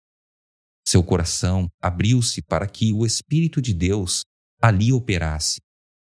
Seu 0.86 1.02
coração 1.02 1.70
abriu-se 1.82 2.42
para 2.42 2.68
que 2.68 2.92
o 2.92 3.06
Espírito 3.06 3.62
de 3.62 3.74
Deus 3.74 4.26
ali 4.62 4.92
operasse, 4.92 5.62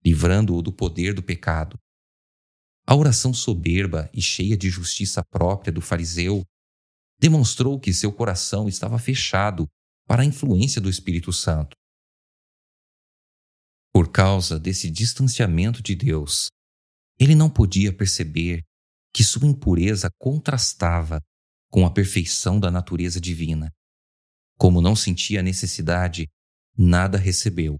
livrando-o 0.04 0.60
do 0.60 0.72
poder 0.72 1.14
do 1.14 1.22
pecado. 1.22 1.78
A 2.84 2.96
oração 2.96 3.32
soberba 3.32 4.10
e 4.12 4.20
cheia 4.20 4.56
de 4.56 4.68
justiça 4.68 5.22
própria 5.30 5.72
do 5.72 5.80
fariseu 5.80 6.42
demonstrou 7.18 7.78
que 7.78 7.92
seu 7.92 8.12
coração 8.12 8.68
estava 8.68 8.98
fechado 8.98 9.68
para 10.04 10.22
a 10.22 10.24
influência 10.24 10.80
do 10.80 10.90
Espírito 10.90 11.32
Santo. 11.32 11.76
Por 13.96 14.12
causa 14.12 14.60
desse 14.60 14.90
distanciamento 14.90 15.82
de 15.82 15.94
Deus, 15.94 16.48
ele 17.18 17.34
não 17.34 17.48
podia 17.48 17.96
perceber 17.96 18.62
que 19.10 19.24
sua 19.24 19.46
impureza 19.46 20.10
contrastava 20.20 21.18
com 21.70 21.86
a 21.86 21.90
perfeição 21.90 22.60
da 22.60 22.70
natureza 22.70 23.18
divina. 23.18 23.72
Como 24.58 24.82
não 24.82 24.94
sentia 24.94 25.42
necessidade, 25.42 26.28
nada 26.76 27.16
recebeu. 27.16 27.78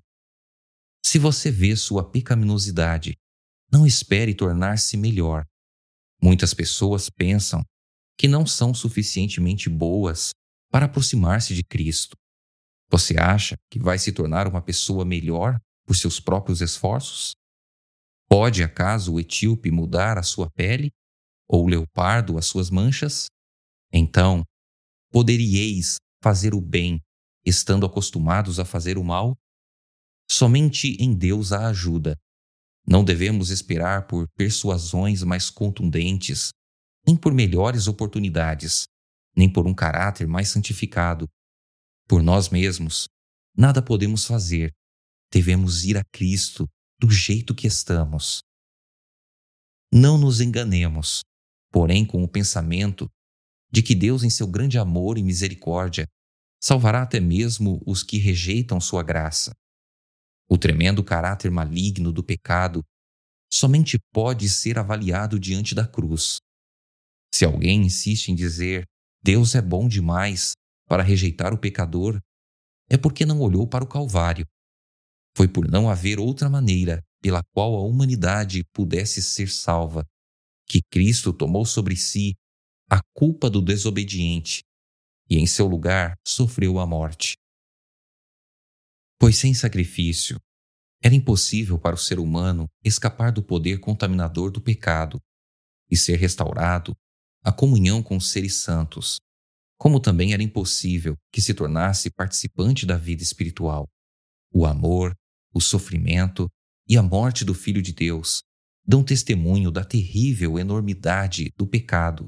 Se 1.05 1.19
você 1.19 1.51
vê 1.51 1.77
sua 1.77 2.11
pecaminosidade, 2.11 3.15
não 3.71 3.87
espere 3.87 4.35
tornar-se 4.35 4.97
melhor. 4.97 5.45
Muitas 6.23 6.55
pessoas 6.55 7.11
pensam 7.11 7.63
que 8.19 8.27
não 8.27 8.47
são 8.47 8.73
suficientemente 8.73 9.69
boas 9.69 10.31
para 10.73 10.87
aproximar-se 10.87 11.55
de 11.55 11.63
Cristo. 11.63 12.17
Você 12.91 13.19
acha 13.19 13.55
que 13.71 13.79
vai 13.79 13.99
se 13.99 14.13
tornar 14.13 14.49
uma 14.49 14.63
pessoa 14.63 15.05
melhor 15.05 15.61
por 15.87 15.95
seus 15.97 16.19
próprios 16.21 16.61
esforços? 16.61 17.33
Pode 18.29 18.63
acaso 18.63 19.15
o 19.15 19.21
etíope 19.21 19.71
mudar 19.71 20.19
a 20.19 20.23
sua 20.23 20.51
pele 20.51 20.91
ou 21.49 21.65
o 21.65 21.69
leopardo 21.69 22.37
as 22.37 22.47
suas 22.47 22.71
manchas? 22.71 23.27
Então, 23.93 24.43
poderíeis 25.13 25.97
fazer 26.23 26.55
o 26.55 26.61
bem, 26.61 27.01
estando 27.45 27.87
acostumados 27.87 28.59
a 28.59 28.65
fazer 28.65 28.99
o 28.99 29.05
mal? 29.05 29.37
Somente 30.29 30.97
em 31.01 31.15
Deus 31.15 31.53
há 31.53 31.69
ajuda. 31.69 32.17
Não 32.87 33.05
devemos 33.05 33.51
esperar 33.51 34.07
por 34.07 34.27
persuasões 34.37 35.23
mais 35.23 35.51
contundentes, 35.51 36.51
nem 37.07 37.17
por 37.17 37.33
melhores 37.33 37.87
oportunidades, 37.87 38.85
nem 39.37 39.53
por 39.53 39.67
um 39.67 39.75
caráter 39.75 40.27
mais 40.27 40.49
santificado. 40.49 41.29
Por 42.09 42.23
nós 42.23 42.49
mesmos, 42.49 43.07
nada 43.57 43.81
podemos 43.81 44.25
fazer, 44.25 44.73
devemos 45.31 45.85
ir 45.85 45.97
a 45.97 46.05
Cristo 46.13 46.69
do 46.99 47.11
jeito 47.11 47.55
que 47.55 47.67
estamos. 47.67 48.41
Não 49.93 50.19
nos 50.19 50.41
enganemos, 50.41 51.23
porém, 51.71 52.05
com 52.05 52.23
o 52.23 52.29
pensamento 52.29 53.09
de 53.71 53.83
que 53.83 53.95
Deus, 53.95 54.23
em 54.23 54.31
seu 54.31 54.47
grande 54.47 54.79
amor 54.79 55.19
e 55.19 55.23
misericórdia, 55.23 56.07
salvará 56.63 57.03
até 57.03 57.21
mesmo 57.21 57.83
os 57.87 58.03
que 58.03 58.19
rejeitam 58.19 58.81
sua 58.81 59.03
graça. 59.03 59.53
O 60.49 60.57
tremendo 60.57 61.03
caráter 61.05 61.51
maligno 61.51 62.13
do 62.13 62.23
pecado 62.23 62.83
somente 63.53 63.99
pode 64.13 64.49
ser 64.49 64.79
avaliado 64.79 65.39
diante 65.39 65.75
da 65.75 65.87
cruz. 65.87 66.39
Se 67.35 67.45
alguém 67.45 67.85
insiste 67.85 68.29
em 68.29 68.35
dizer 68.35 68.85
Deus 69.23 69.55
é 69.55 69.61
bom 69.61 69.89
demais 69.89 70.53
para 70.89 71.03
rejeitar 71.03 71.53
o 71.53 71.59
pecador, 71.59 72.21
é 72.89 72.97
porque 72.97 73.27
não 73.27 73.41
olhou 73.41 73.67
para 73.67 73.85
o 73.85 73.89
Calvário 73.89 74.47
foi 75.37 75.47
por 75.47 75.69
não 75.69 75.91
haver 75.91 76.19
outra 76.19 76.49
maneira 76.49 77.05
pela 77.21 77.43
qual 77.53 77.75
a 77.75 77.83
humanidade 77.83 78.65
pudesse 78.73 79.23
ser 79.23 79.51
salva, 79.51 80.03
que 80.67 80.81
Cristo 80.91 81.31
tomou 81.31 81.67
sobre 81.67 81.95
si 81.95 82.35
a 82.91 83.03
culpa 83.13 83.51
do 83.51 83.61
desobediente 83.61 84.63
e, 85.29 85.37
em 85.37 85.47
seu 85.47 85.67
lugar, 85.67 86.15
sofreu 86.27 86.79
a 86.79 86.87
morte. 86.87 87.37
Pois 89.19 89.37
sem 89.37 89.53
sacrifício, 89.53 90.41
era 91.03 91.15
impossível 91.15 91.79
para 91.79 91.95
o 91.95 91.99
ser 91.99 92.19
humano 92.19 92.67
escapar 92.83 93.31
do 93.31 93.43
poder 93.43 93.79
contaminador 93.79 94.51
do 94.51 94.61
pecado 94.61 95.21
e 95.91 95.97
ser 95.97 96.17
restaurado 96.17 96.97
à 97.45 97.53
comunhão 97.53 98.03
com 98.03 98.17
os 98.17 98.31
seres 98.31 98.55
santos, 98.55 99.19
como 99.79 100.01
também 100.01 100.33
era 100.33 100.43
impossível 100.43 101.15
que 101.31 101.43
se 101.43 101.53
tornasse 101.53 102.11
participante 102.11 102.87
da 102.87 102.97
vida 102.97 103.23
espiritual. 103.23 103.87
O 104.51 104.65
amor, 104.65 105.15
o 105.57 105.61
sofrimento 105.61 106.51
e 106.87 106.99
a 106.99 107.03
morte 107.03 107.43
do 107.43 107.55
Filho 107.55 107.81
de 107.81 107.91
Deus 107.91 108.43
dão 108.87 109.03
testemunho 109.03 109.71
da 109.71 109.83
terrível 109.83 110.59
enormidade 110.59 111.51
do 111.57 111.67
pecado 111.67 112.27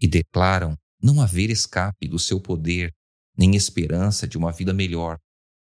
e 0.00 0.08
declaram 0.08 0.74
não 1.00 1.20
haver 1.20 1.50
escape 1.50 2.08
do 2.08 2.18
seu 2.18 2.40
poder 2.40 2.90
nem 3.36 3.54
esperança 3.54 4.26
de 4.26 4.38
uma 4.38 4.50
vida 4.50 4.72
melhor 4.72 5.18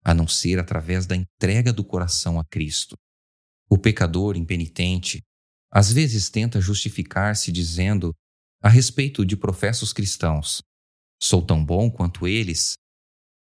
a 0.05 0.15
não 0.15 0.29
ser 0.29 0.61
através 0.61 1.05
da 1.05 1.17
entrega 1.17 1.73
do 1.73 1.85
coração 1.85 2.39
a 2.39 2.45
Cristo. 2.45 2.97
O 3.69 3.77
pecador 3.77 4.37
impenitente 4.37 5.21
às 5.73 5.93
vezes 5.93 6.31
tenta 6.31 6.61
justificar-se 6.61 7.51
dizendo, 7.51 8.15
a 8.63 8.69
respeito 8.69 9.27
de 9.27 9.37
professos 9.37 9.93
cristãos: 9.93 10.63
sou 11.21 11.45
tão 11.45 11.65
bom 11.65 11.91
quanto 11.91 12.29
eles. 12.29 12.75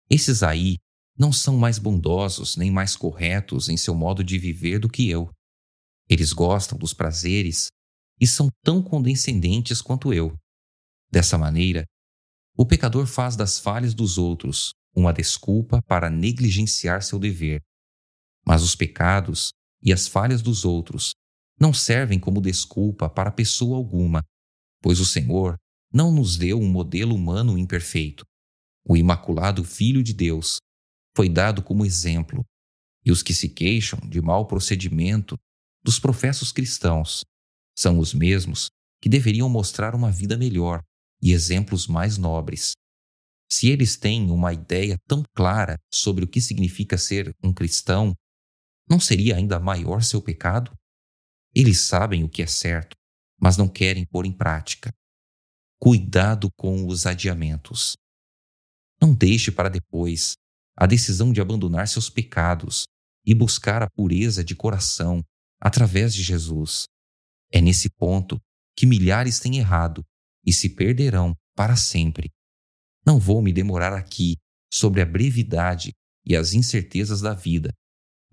Esses 0.09 0.41
aí 0.41 0.77
não 1.21 1.31
são 1.31 1.55
mais 1.55 1.77
bondosos 1.77 2.57
nem 2.57 2.71
mais 2.71 2.95
corretos 2.95 3.69
em 3.69 3.77
seu 3.77 3.93
modo 3.93 4.23
de 4.23 4.39
viver 4.39 4.79
do 4.79 4.89
que 4.89 5.07
eu. 5.07 5.31
Eles 6.09 6.33
gostam 6.33 6.75
dos 6.75 6.95
prazeres 6.95 7.67
e 8.19 8.25
são 8.25 8.49
tão 8.65 8.81
condescendentes 8.81 9.83
quanto 9.83 10.11
eu. 10.11 10.35
Dessa 11.11 11.37
maneira, 11.37 11.85
o 12.57 12.65
pecador 12.65 13.05
faz 13.05 13.35
das 13.35 13.59
falhas 13.59 13.93
dos 13.93 14.17
outros 14.17 14.71
uma 14.95 15.13
desculpa 15.13 15.79
para 15.83 16.09
negligenciar 16.09 17.03
seu 17.03 17.19
dever. 17.19 17.61
Mas 18.43 18.63
os 18.63 18.75
pecados 18.75 19.51
e 19.79 19.93
as 19.93 20.07
falhas 20.07 20.41
dos 20.41 20.65
outros 20.65 21.11
não 21.59 21.71
servem 21.71 22.19
como 22.19 22.41
desculpa 22.41 23.07
para 23.07 23.31
pessoa 23.31 23.77
alguma, 23.77 24.23
pois 24.81 24.99
o 24.99 25.05
Senhor 25.05 25.55
não 25.93 26.11
nos 26.11 26.35
deu 26.35 26.59
um 26.59 26.67
modelo 26.67 27.13
humano 27.13 27.59
imperfeito. 27.59 28.25
O 28.83 28.97
Imaculado 28.97 29.63
Filho 29.63 30.01
de 30.01 30.15
Deus 30.15 30.57
foi 31.15 31.29
dado 31.29 31.61
como 31.61 31.85
exemplo, 31.85 32.45
e 33.05 33.11
os 33.11 33.23
que 33.23 33.33
se 33.33 33.49
queixam 33.49 33.99
de 33.99 34.21
mau 34.21 34.45
procedimento 34.47 35.37
dos 35.83 35.99
professos 35.99 36.51
cristãos 36.51 37.23
são 37.77 37.99
os 37.99 38.13
mesmos 38.13 38.69
que 39.01 39.09
deveriam 39.09 39.49
mostrar 39.49 39.95
uma 39.95 40.11
vida 40.11 40.37
melhor 40.37 40.83
e 41.21 41.31
exemplos 41.31 41.87
mais 41.87 42.17
nobres. 42.17 42.73
Se 43.51 43.67
eles 43.67 43.97
têm 43.97 44.29
uma 44.31 44.53
ideia 44.53 44.97
tão 45.07 45.23
clara 45.35 45.77
sobre 45.91 46.23
o 46.23 46.27
que 46.27 46.39
significa 46.39 46.97
ser 46.97 47.35
um 47.43 47.53
cristão, 47.53 48.15
não 48.89 48.99
seria 48.99 49.35
ainda 49.35 49.59
maior 49.59 50.03
seu 50.03 50.21
pecado? 50.21 50.71
Eles 51.53 51.81
sabem 51.81 52.23
o 52.23 52.29
que 52.29 52.41
é 52.41 52.47
certo, 52.47 52.95
mas 53.39 53.57
não 53.57 53.67
querem 53.67 54.05
pôr 54.05 54.25
em 54.25 54.31
prática. 54.31 54.93
Cuidado 55.79 56.49
com 56.55 56.87
os 56.87 57.05
adiamentos. 57.05 57.97
Não 59.01 59.13
deixe 59.13 59.51
para 59.51 59.67
depois 59.67 60.35
a 60.75 60.85
decisão 60.85 61.31
de 61.31 61.41
abandonar 61.41 61.87
seus 61.87 62.09
pecados 62.09 62.85
e 63.25 63.33
buscar 63.33 63.83
a 63.83 63.89
pureza 63.89 64.43
de 64.43 64.55
coração 64.55 65.23
através 65.59 66.13
de 66.13 66.23
Jesus. 66.23 66.85
É 67.51 67.61
nesse 67.61 67.89
ponto 67.89 68.39
que 68.75 68.85
milhares 68.85 69.39
têm 69.39 69.57
errado 69.57 70.03
e 70.45 70.51
se 70.51 70.69
perderão 70.69 71.35
para 71.55 71.75
sempre. 71.75 72.31
Não 73.05 73.19
vou 73.19 73.41
me 73.41 73.53
demorar 73.53 73.93
aqui 73.93 74.37
sobre 74.73 75.01
a 75.01 75.05
brevidade 75.05 75.91
e 76.25 76.35
as 76.35 76.53
incertezas 76.53 77.21
da 77.21 77.33
vida, 77.33 77.73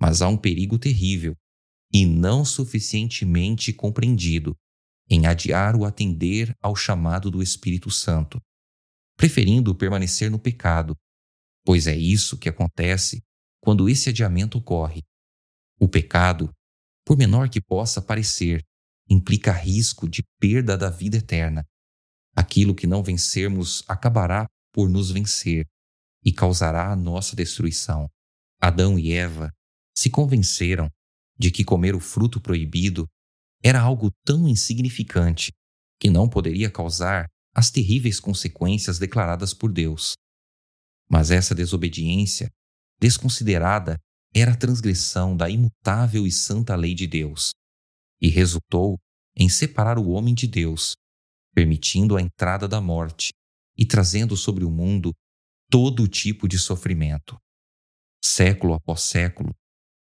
mas 0.01 0.23
há 0.23 0.29
um 0.29 0.37
perigo 0.37 0.79
terrível 0.79 1.35
e 1.93 2.07
não 2.07 2.45
suficientemente 2.45 3.73
compreendido 3.73 4.55
em 5.11 5.27
adiar 5.27 5.75
o 5.75 5.85
atender 5.85 6.55
ao 6.61 6.77
chamado 6.77 7.31
do 7.31 7.43
Espírito 7.43 7.91
Santo, 7.91 8.41
preferindo 9.17 9.75
permanecer 9.75 10.31
no 10.31 10.39
pecado, 10.39 10.95
pois 11.69 11.87
é 11.87 11.95
isso 11.95 12.39
que 12.39 12.49
acontece 12.49 13.23
quando 13.61 13.91
esse 13.91 14.09
adiamento 14.09 14.57
ocorre. 14.57 15.03
O 15.79 15.87
pecado, 15.87 16.51
por 17.05 17.15
menor 17.15 17.51
que 17.51 17.61
possa 17.61 18.01
parecer, 18.01 18.65
implica 19.07 19.53
risco 19.53 20.09
de 20.09 20.23
perda 20.41 20.79
da 20.79 20.89
vida 20.89 21.19
eterna. 21.19 21.63
Aquilo 22.35 22.75
que 22.75 22.87
não 22.87 23.03
vencermos 23.03 23.85
acabará 23.87 24.47
por 24.73 24.89
nos 24.89 25.11
vencer 25.11 25.67
e 26.25 26.33
causará 26.33 26.91
a 26.91 26.97
nossa 26.97 27.37
destruição. 27.37 28.09
Adão 28.59 28.99
e 28.99 29.13
Eva 29.13 29.53
se 29.95 30.09
convenceram 30.09 30.89
de 31.39 31.51
que 31.51 31.67
comer 31.67 31.95
o 31.95 32.01
fruto 32.01 32.41
proibido 32.41 33.07
era 33.63 33.79
algo 33.79 34.11
tão 34.25 34.49
insignificante 34.49 35.53
que 36.01 36.09
não 36.09 36.31
poderia 36.31 36.71
causar 36.71 37.27
as 37.55 37.71
terríveis 37.71 38.19
consequências 38.19 38.99
declaradas 38.99 39.53
por 39.53 39.71
Deus. 39.71 40.15
Mas 41.11 41.31
essa 41.31 41.55
desobediência, 41.55 42.51
desconsiderada, 43.01 43.99
era 44.35 44.57
transgressão 44.57 45.37
da 45.37 45.49
imutável 45.49 46.27
e 46.27 46.33
santa 46.33 46.77
lei 46.77 46.95
de 46.95 47.07
Deus, 47.07 47.51
e 48.21 48.29
resultou 48.29 48.99
em 49.37 49.49
separar 49.49 49.99
o 49.99 50.11
homem 50.11 50.35
de 50.35 50.47
Deus, 50.47 50.95
permitindo 51.55 52.17
a 52.17 52.21
entrada 52.21 52.69
da 52.69 52.81
morte 52.81 53.33
e 53.77 53.87
trazendo 53.87 54.37
sobre 54.37 54.65
o 54.65 54.71
mundo 54.71 55.13
todo 55.71 56.09
tipo 56.09 56.47
de 56.49 56.59
sofrimento. 56.59 57.39
Século 58.23 58.75
após 58.75 59.03
século, 59.03 59.55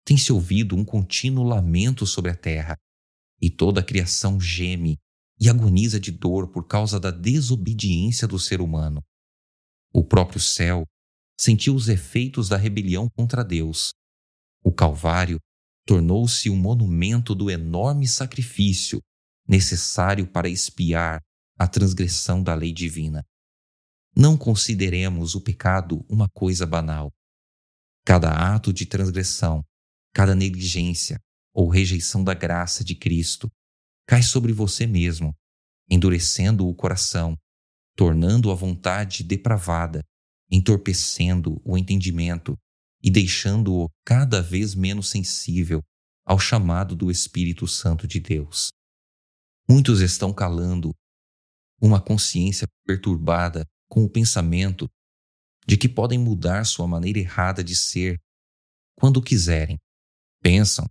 tem-se 0.05 0.31
ouvido 0.31 0.75
um 0.75 0.85
contínuo 0.85 1.43
lamento 1.43 2.05
sobre 2.05 2.31
a 2.31 2.35
terra, 2.35 2.75
e 3.41 3.49
toda 3.49 3.79
a 3.79 3.83
criação 3.83 4.39
geme 4.39 4.97
e 5.39 5.47
agoniza 5.49 5.99
de 5.99 6.11
dor 6.11 6.51
por 6.51 6.67
causa 6.67 6.99
da 6.99 7.11
desobediência 7.11 8.27
do 8.27 8.37
ser 8.37 8.59
humano. 8.59 9.01
O 9.93 10.03
próprio 10.03 10.39
céu 10.39 10.85
sentiu 11.39 11.73
os 11.73 11.87
efeitos 11.89 12.49
da 12.49 12.57
rebelião 12.57 13.09
contra 13.15 13.43
Deus. 13.43 13.91
O 14.63 14.71
Calvário 14.71 15.39
tornou-se 15.85 16.49
um 16.49 16.55
monumento 16.55 17.33
do 17.33 17.49
enorme 17.49 18.07
sacrifício 18.07 18.99
necessário 19.47 20.27
para 20.27 20.47
expiar 20.47 21.19
a 21.57 21.67
transgressão 21.67 22.43
da 22.43 22.53
lei 22.53 22.71
divina. 22.71 23.25
Não 24.15 24.37
consideremos 24.37 25.33
o 25.33 25.41
pecado 25.41 26.05
uma 26.07 26.27
coisa 26.29 26.65
banal. 26.65 27.11
Cada 28.05 28.53
ato 28.53 28.71
de 28.71 28.85
transgressão, 28.85 29.63
cada 30.13 30.35
negligência 30.35 31.19
ou 31.53 31.67
rejeição 31.67 32.23
da 32.23 32.33
graça 32.33 32.83
de 32.83 32.95
Cristo 32.95 33.49
cai 34.07 34.21
sobre 34.21 34.53
você 34.53 34.85
mesmo, 34.85 35.33
endurecendo 35.89 36.67
o 36.67 36.75
coração, 36.75 37.35
tornando 37.99 38.49
a 38.49 38.55
vontade 38.55 39.25
depravada, 39.25 40.01
entorpecendo 40.49 41.61
o 41.65 41.77
entendimento 41.77 42.57
e 43.03 43.11
deixando-o 43.11 43.89
cada 44.05 44.41
vez 44.41 44.73
menos 44.73 45.09
sensível 45.09 45.83
ao 46.25 46.39
chamado 46.39 46.95
do 46.95 47.11
Espírito 47.11 47.67
Santo 47.67 48.07
de 48.07 48.21
Deus. 48.21 48.69
Muitos 49.69 49.99
estão 49.99 50.33
calando 50.33 50.93
uma 51.81 51.99
consciência 51.99 52.65
perturbada 52.87 53.65
com 53.89 54.05
o 54.05 54.09
pensamento 54.09 54.87
de 55.67 55.75
que 55.75 55.89
podem 55.89 56.17
mudar 56.17 56.63
sua 56.63 56.87
maneira 56.87 57.19
errada 57.19 57.61
de 57.61 57.75
ser 57.75 58.17
quando 58.95 59.21
quiserem. 59.21 59.77
Pensam 60.41 60.85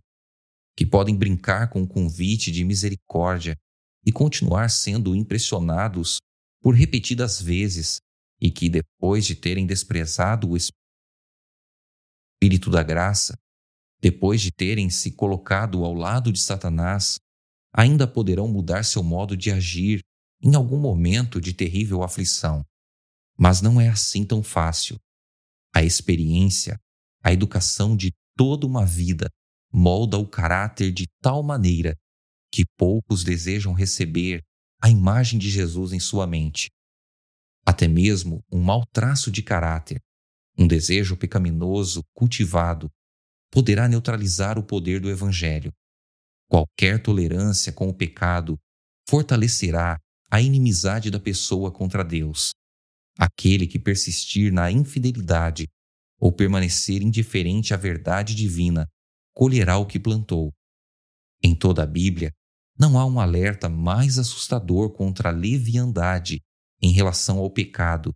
que 0.77 0.85
podem 0.85 1.17
brincar 1.17 1.71
com 1.71 1.81
o 1.81 1.87
convite 1.87 2.51
de 2.51 2.63
misericórdia 2.63 3.57
e 4.05 4.11
continuar 4.11 4.69
sendo 4.69 5.15
impressionados 5.15 6.19
por 6.61 6.75
repetidas 6.75 7.41
vezes 7.41 8.01
e 8.39 8.51
que, 8.51 8.69
depois 8.69 9.25
de 9.25 9.35
terem 9.35 9.65
desprezado 9.65 10.49
o 10.49 10.57
Espírito 12.41 12.69
da 12.69 12.83
graça, 12.83 13.37
depois 14.01 14.41
de 14.41 14.51
terem 14.51 14.89
se 14.89 15.11
colocado 15.11 15.83
ao 15.83 15.93
lado 15.93 16.31
de 16.31 16.39
Satanás, 16.39 17.19
ainda 17.73 18.07
poderão 18.07 18.47
mudar 18.47 18.83
seu 18.83 19.03
modo 19.03 19.35
de 19.35 19.51
agir 19.51 20.01
em 20.41 20.55
algum 20.55 20.79
momento 20.79 21.41
de 21.41 21.53
terrível 21.53 22.01
aflição. 22.01 22.63
Mas 23.37 23.61
não 23.61 23.79
é 23.79 23.89
assim 23.89 24.25
tão 24.25 24.41
fácil. 24.41 24.97
A 25.73 25.83
experiência, 25.83 26.79
a 27.23 27.31
educação 27.31 27.95
de 27.95 28.11
toda 28.35 28.65
uma 28.65 28.85
vida 28.85 29.29
molda 29.71 30.17
o 30.17 30.27
caráter 30.27 30.91
de 30.91 31.07
tal 31.21 31.43
maneira 31.43 31.95
que 32.51 32.65
poucos 32.77 33.23
desejam 33.23 33.73
receber 33.73 34.41
a 34.81 34.89
imagem 34.89 35.37
de 35.37 35.49
Jesus 35.49 35.93
em 35.93 35.99
sua 35.99 36.25
mente. 36.25 36.69
Até 37.65 37.87
mesmo 37.87 38.43
um 38.51 38.61
mau 38.61 38.85
traço 38.91 39.29
de 39.29 39.43
caráter, 39.43 39.99
um 40.57 40.67
desejo 40.67 41.17
pecaminoso 41.17 42.01
cultivado, 42.13 42.89
poderá 43.51 43.87
neutralizar 43.87 44.57
o 44.57 44.63
poder 44.63 44.99
do 44.99 45.09
Evangelho. 45.09 45.71
Qualquer 46.47 47.01
tolerância 47.01 47.71
com 47.71 47.89
o 47.89 47.93
pecado 47.93 48.57
fortalecerá 49.07 49.97
a 50.31 50.41
inimizade 50.41 51.09
da 51.09 51.19
pessoa 51.19 51.71
contra 51.71 52.03
Deus. 52.03 52.51
Aquele 53.17 53.67
que 53.67 53.79
persistir 53.79 54.51
na 54.51 54.71
infidelidade 54.71 55.67
ou 56.19 56.31
permanecer 56.31 57.01
indiferente 57.01 57.73
à 57.73 57.77
verdade 57.77 58.35
divina 58.35 58.87
colherá 59.33 59.77
o 59.77 59.85
que 59.85 59.99
plantou. 59.99 60.51
Em 61.43 61.55
toda 61.55 61.83
a 61.83 61.87
Bíblia, 61.87 62.31
não 62.79 62.97
há 62.97 63.05
um 63.05 63.19
alerta 63.19 63.67
mais 63.67 64.17
assustador 64.17 64.91
contra 64.91 65.29
a 65.29 65.33
leviandade 65.33 66.39
em 66.81 66.91
relação 66.91 67.39
ao 67.39 67.51
pecado 67.51 68.13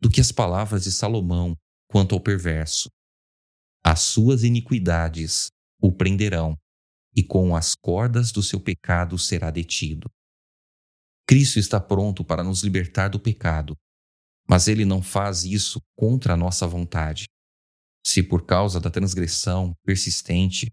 do 0.00 0.10
que 0.10 0.20
as 0.20 0.32
palavras 0.32 0.84
de 0.84 0.90
Salomão 0.90 1.54
quanto 1.88 2.14
ao 2.14 2.20
perverso. 2.20 2.88
As 3.84 4.00
suas 4.00 4.42
iniquidades 4.42 5.50
o 5.80 5.90
prenderão, 5.90 6.56
e 7.16 7.22
com 7.22 7.56
as 7.56 7.74
cordas 7.74 8.30
do 8.30 8.42
seu 8.42 8.60
pecado 8.60 9.18
será 9.18 9.50
detido. 9.50 10.08
Cristo 11.26 11.58
está 11.58 11.80
pronto 11.80 12.24
para 12.24 12.44
nos 12.44 12.62
libertar 12.62 13.08
do 13.08 13.18
pecado, 13.18 13.74
mas 14.48 14.68
ele 14.68 14.84
não 14.84 15.02
faz 15.02 15.44
isso 15.44 15.80
contra 15.96 16.34
a 16.34 16.36
nossa 16.36 16.66
vontade. 16.66 17.26
Se 18.04 18.22
por 18.22 18.44
causa 18.44 18.80
da 18.80 18.90
transgressão 18.90 19.74
persistente 19.84 20.70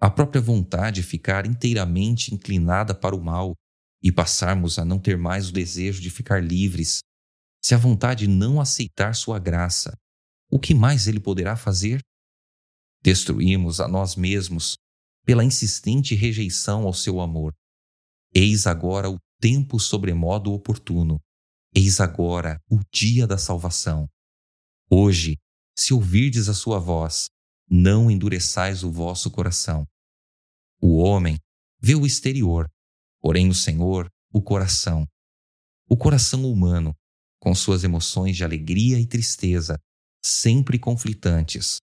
a 0.00 0.08
própria 0.08 0.40
vontade 0.40 1.02
ficar 1.02 1.46
inteiramente 1.46 2.34
inclinada 2.34 2.94
para 2.94 3.16
o 3.16 3.22
mal 3.22 3.54
e 4.02 4.12
passarmos 4.12 4.78
a 4.78 4.84
não 4.84 4.98
ter 4.98 5.18
mais 5.18 5.48
o 5.48 5.52
desejo 5.52 6.00
de 6.00 6.08
ficar 6.08 6.42
livres, 6.42 7.00
se 7.62 7.74
a 7.74 7.78
vontade 7.78 8.28
não 8.28 8.60
aceitar 8.60 9.14
sua 9.14 9.38
graça, 9.38 9.96
o 10.50 10.58
que 10.58 10.72
mais 10.72 11.08
ele 11.08 11.18
poderá 11.18 11.56
fazer? 11.56 12.00
Destruímos 13.02 13.80
a 13.80 13.88
nós 13.88 14.16
mesmos 14.16 14.76
pela 15.24 15.44
insistente 15.44 16.14
rejeição 16.14 16.86
ao 16.86 16.94
seu 16.94 17.20
amor. 17.20 17.52
Eis 18.34 18.66
agora 18.66 19.10
o 19.10 19.18
tempo 19.40 19.78
sobremodo 19.78 20.52
oportuno. 20.52 21.20
Eis 21.74 22.00
agora 22.00 22.58
o 22.70 22.80
dia 22.92 23.26
da 23.26 23.36
salvação. 23.36 24.08
Hoje, 24.90 25.36
se 25.76 25.92
ouvirdes 25.92 26.48
a 26.48 26.54
sua 26.54 26.78
voz, 26.78 27.26
não 27.70 28.10
endureçais 28.10 28.82
o 28.82 28.90
vosso 28.90 29.30
coração. 29.30 29.86
O 30.80 30.98
homem 30.98 31.38
vê 31.80 31.94
o 31.94 32.06
exterior, 32.06 32.68
porém 33.20 33.48
o 33.48 33.54
Senhor 33.54 34.10
o 34.32 34.42
coração. 34.42 35.06
O 35.88 35.96
coração 35.96 36.44
humano, 36.50 36.94
com 37.40 37.54
suas 37.54 37.84
emoções 37.84 38.36
de 38.36 38.44
alegria 38.44 38.98
e 38.98 39.06
tristeza, 39.06 39.78
sempre 40.22 40.78
conflitantes, 40.78 41.78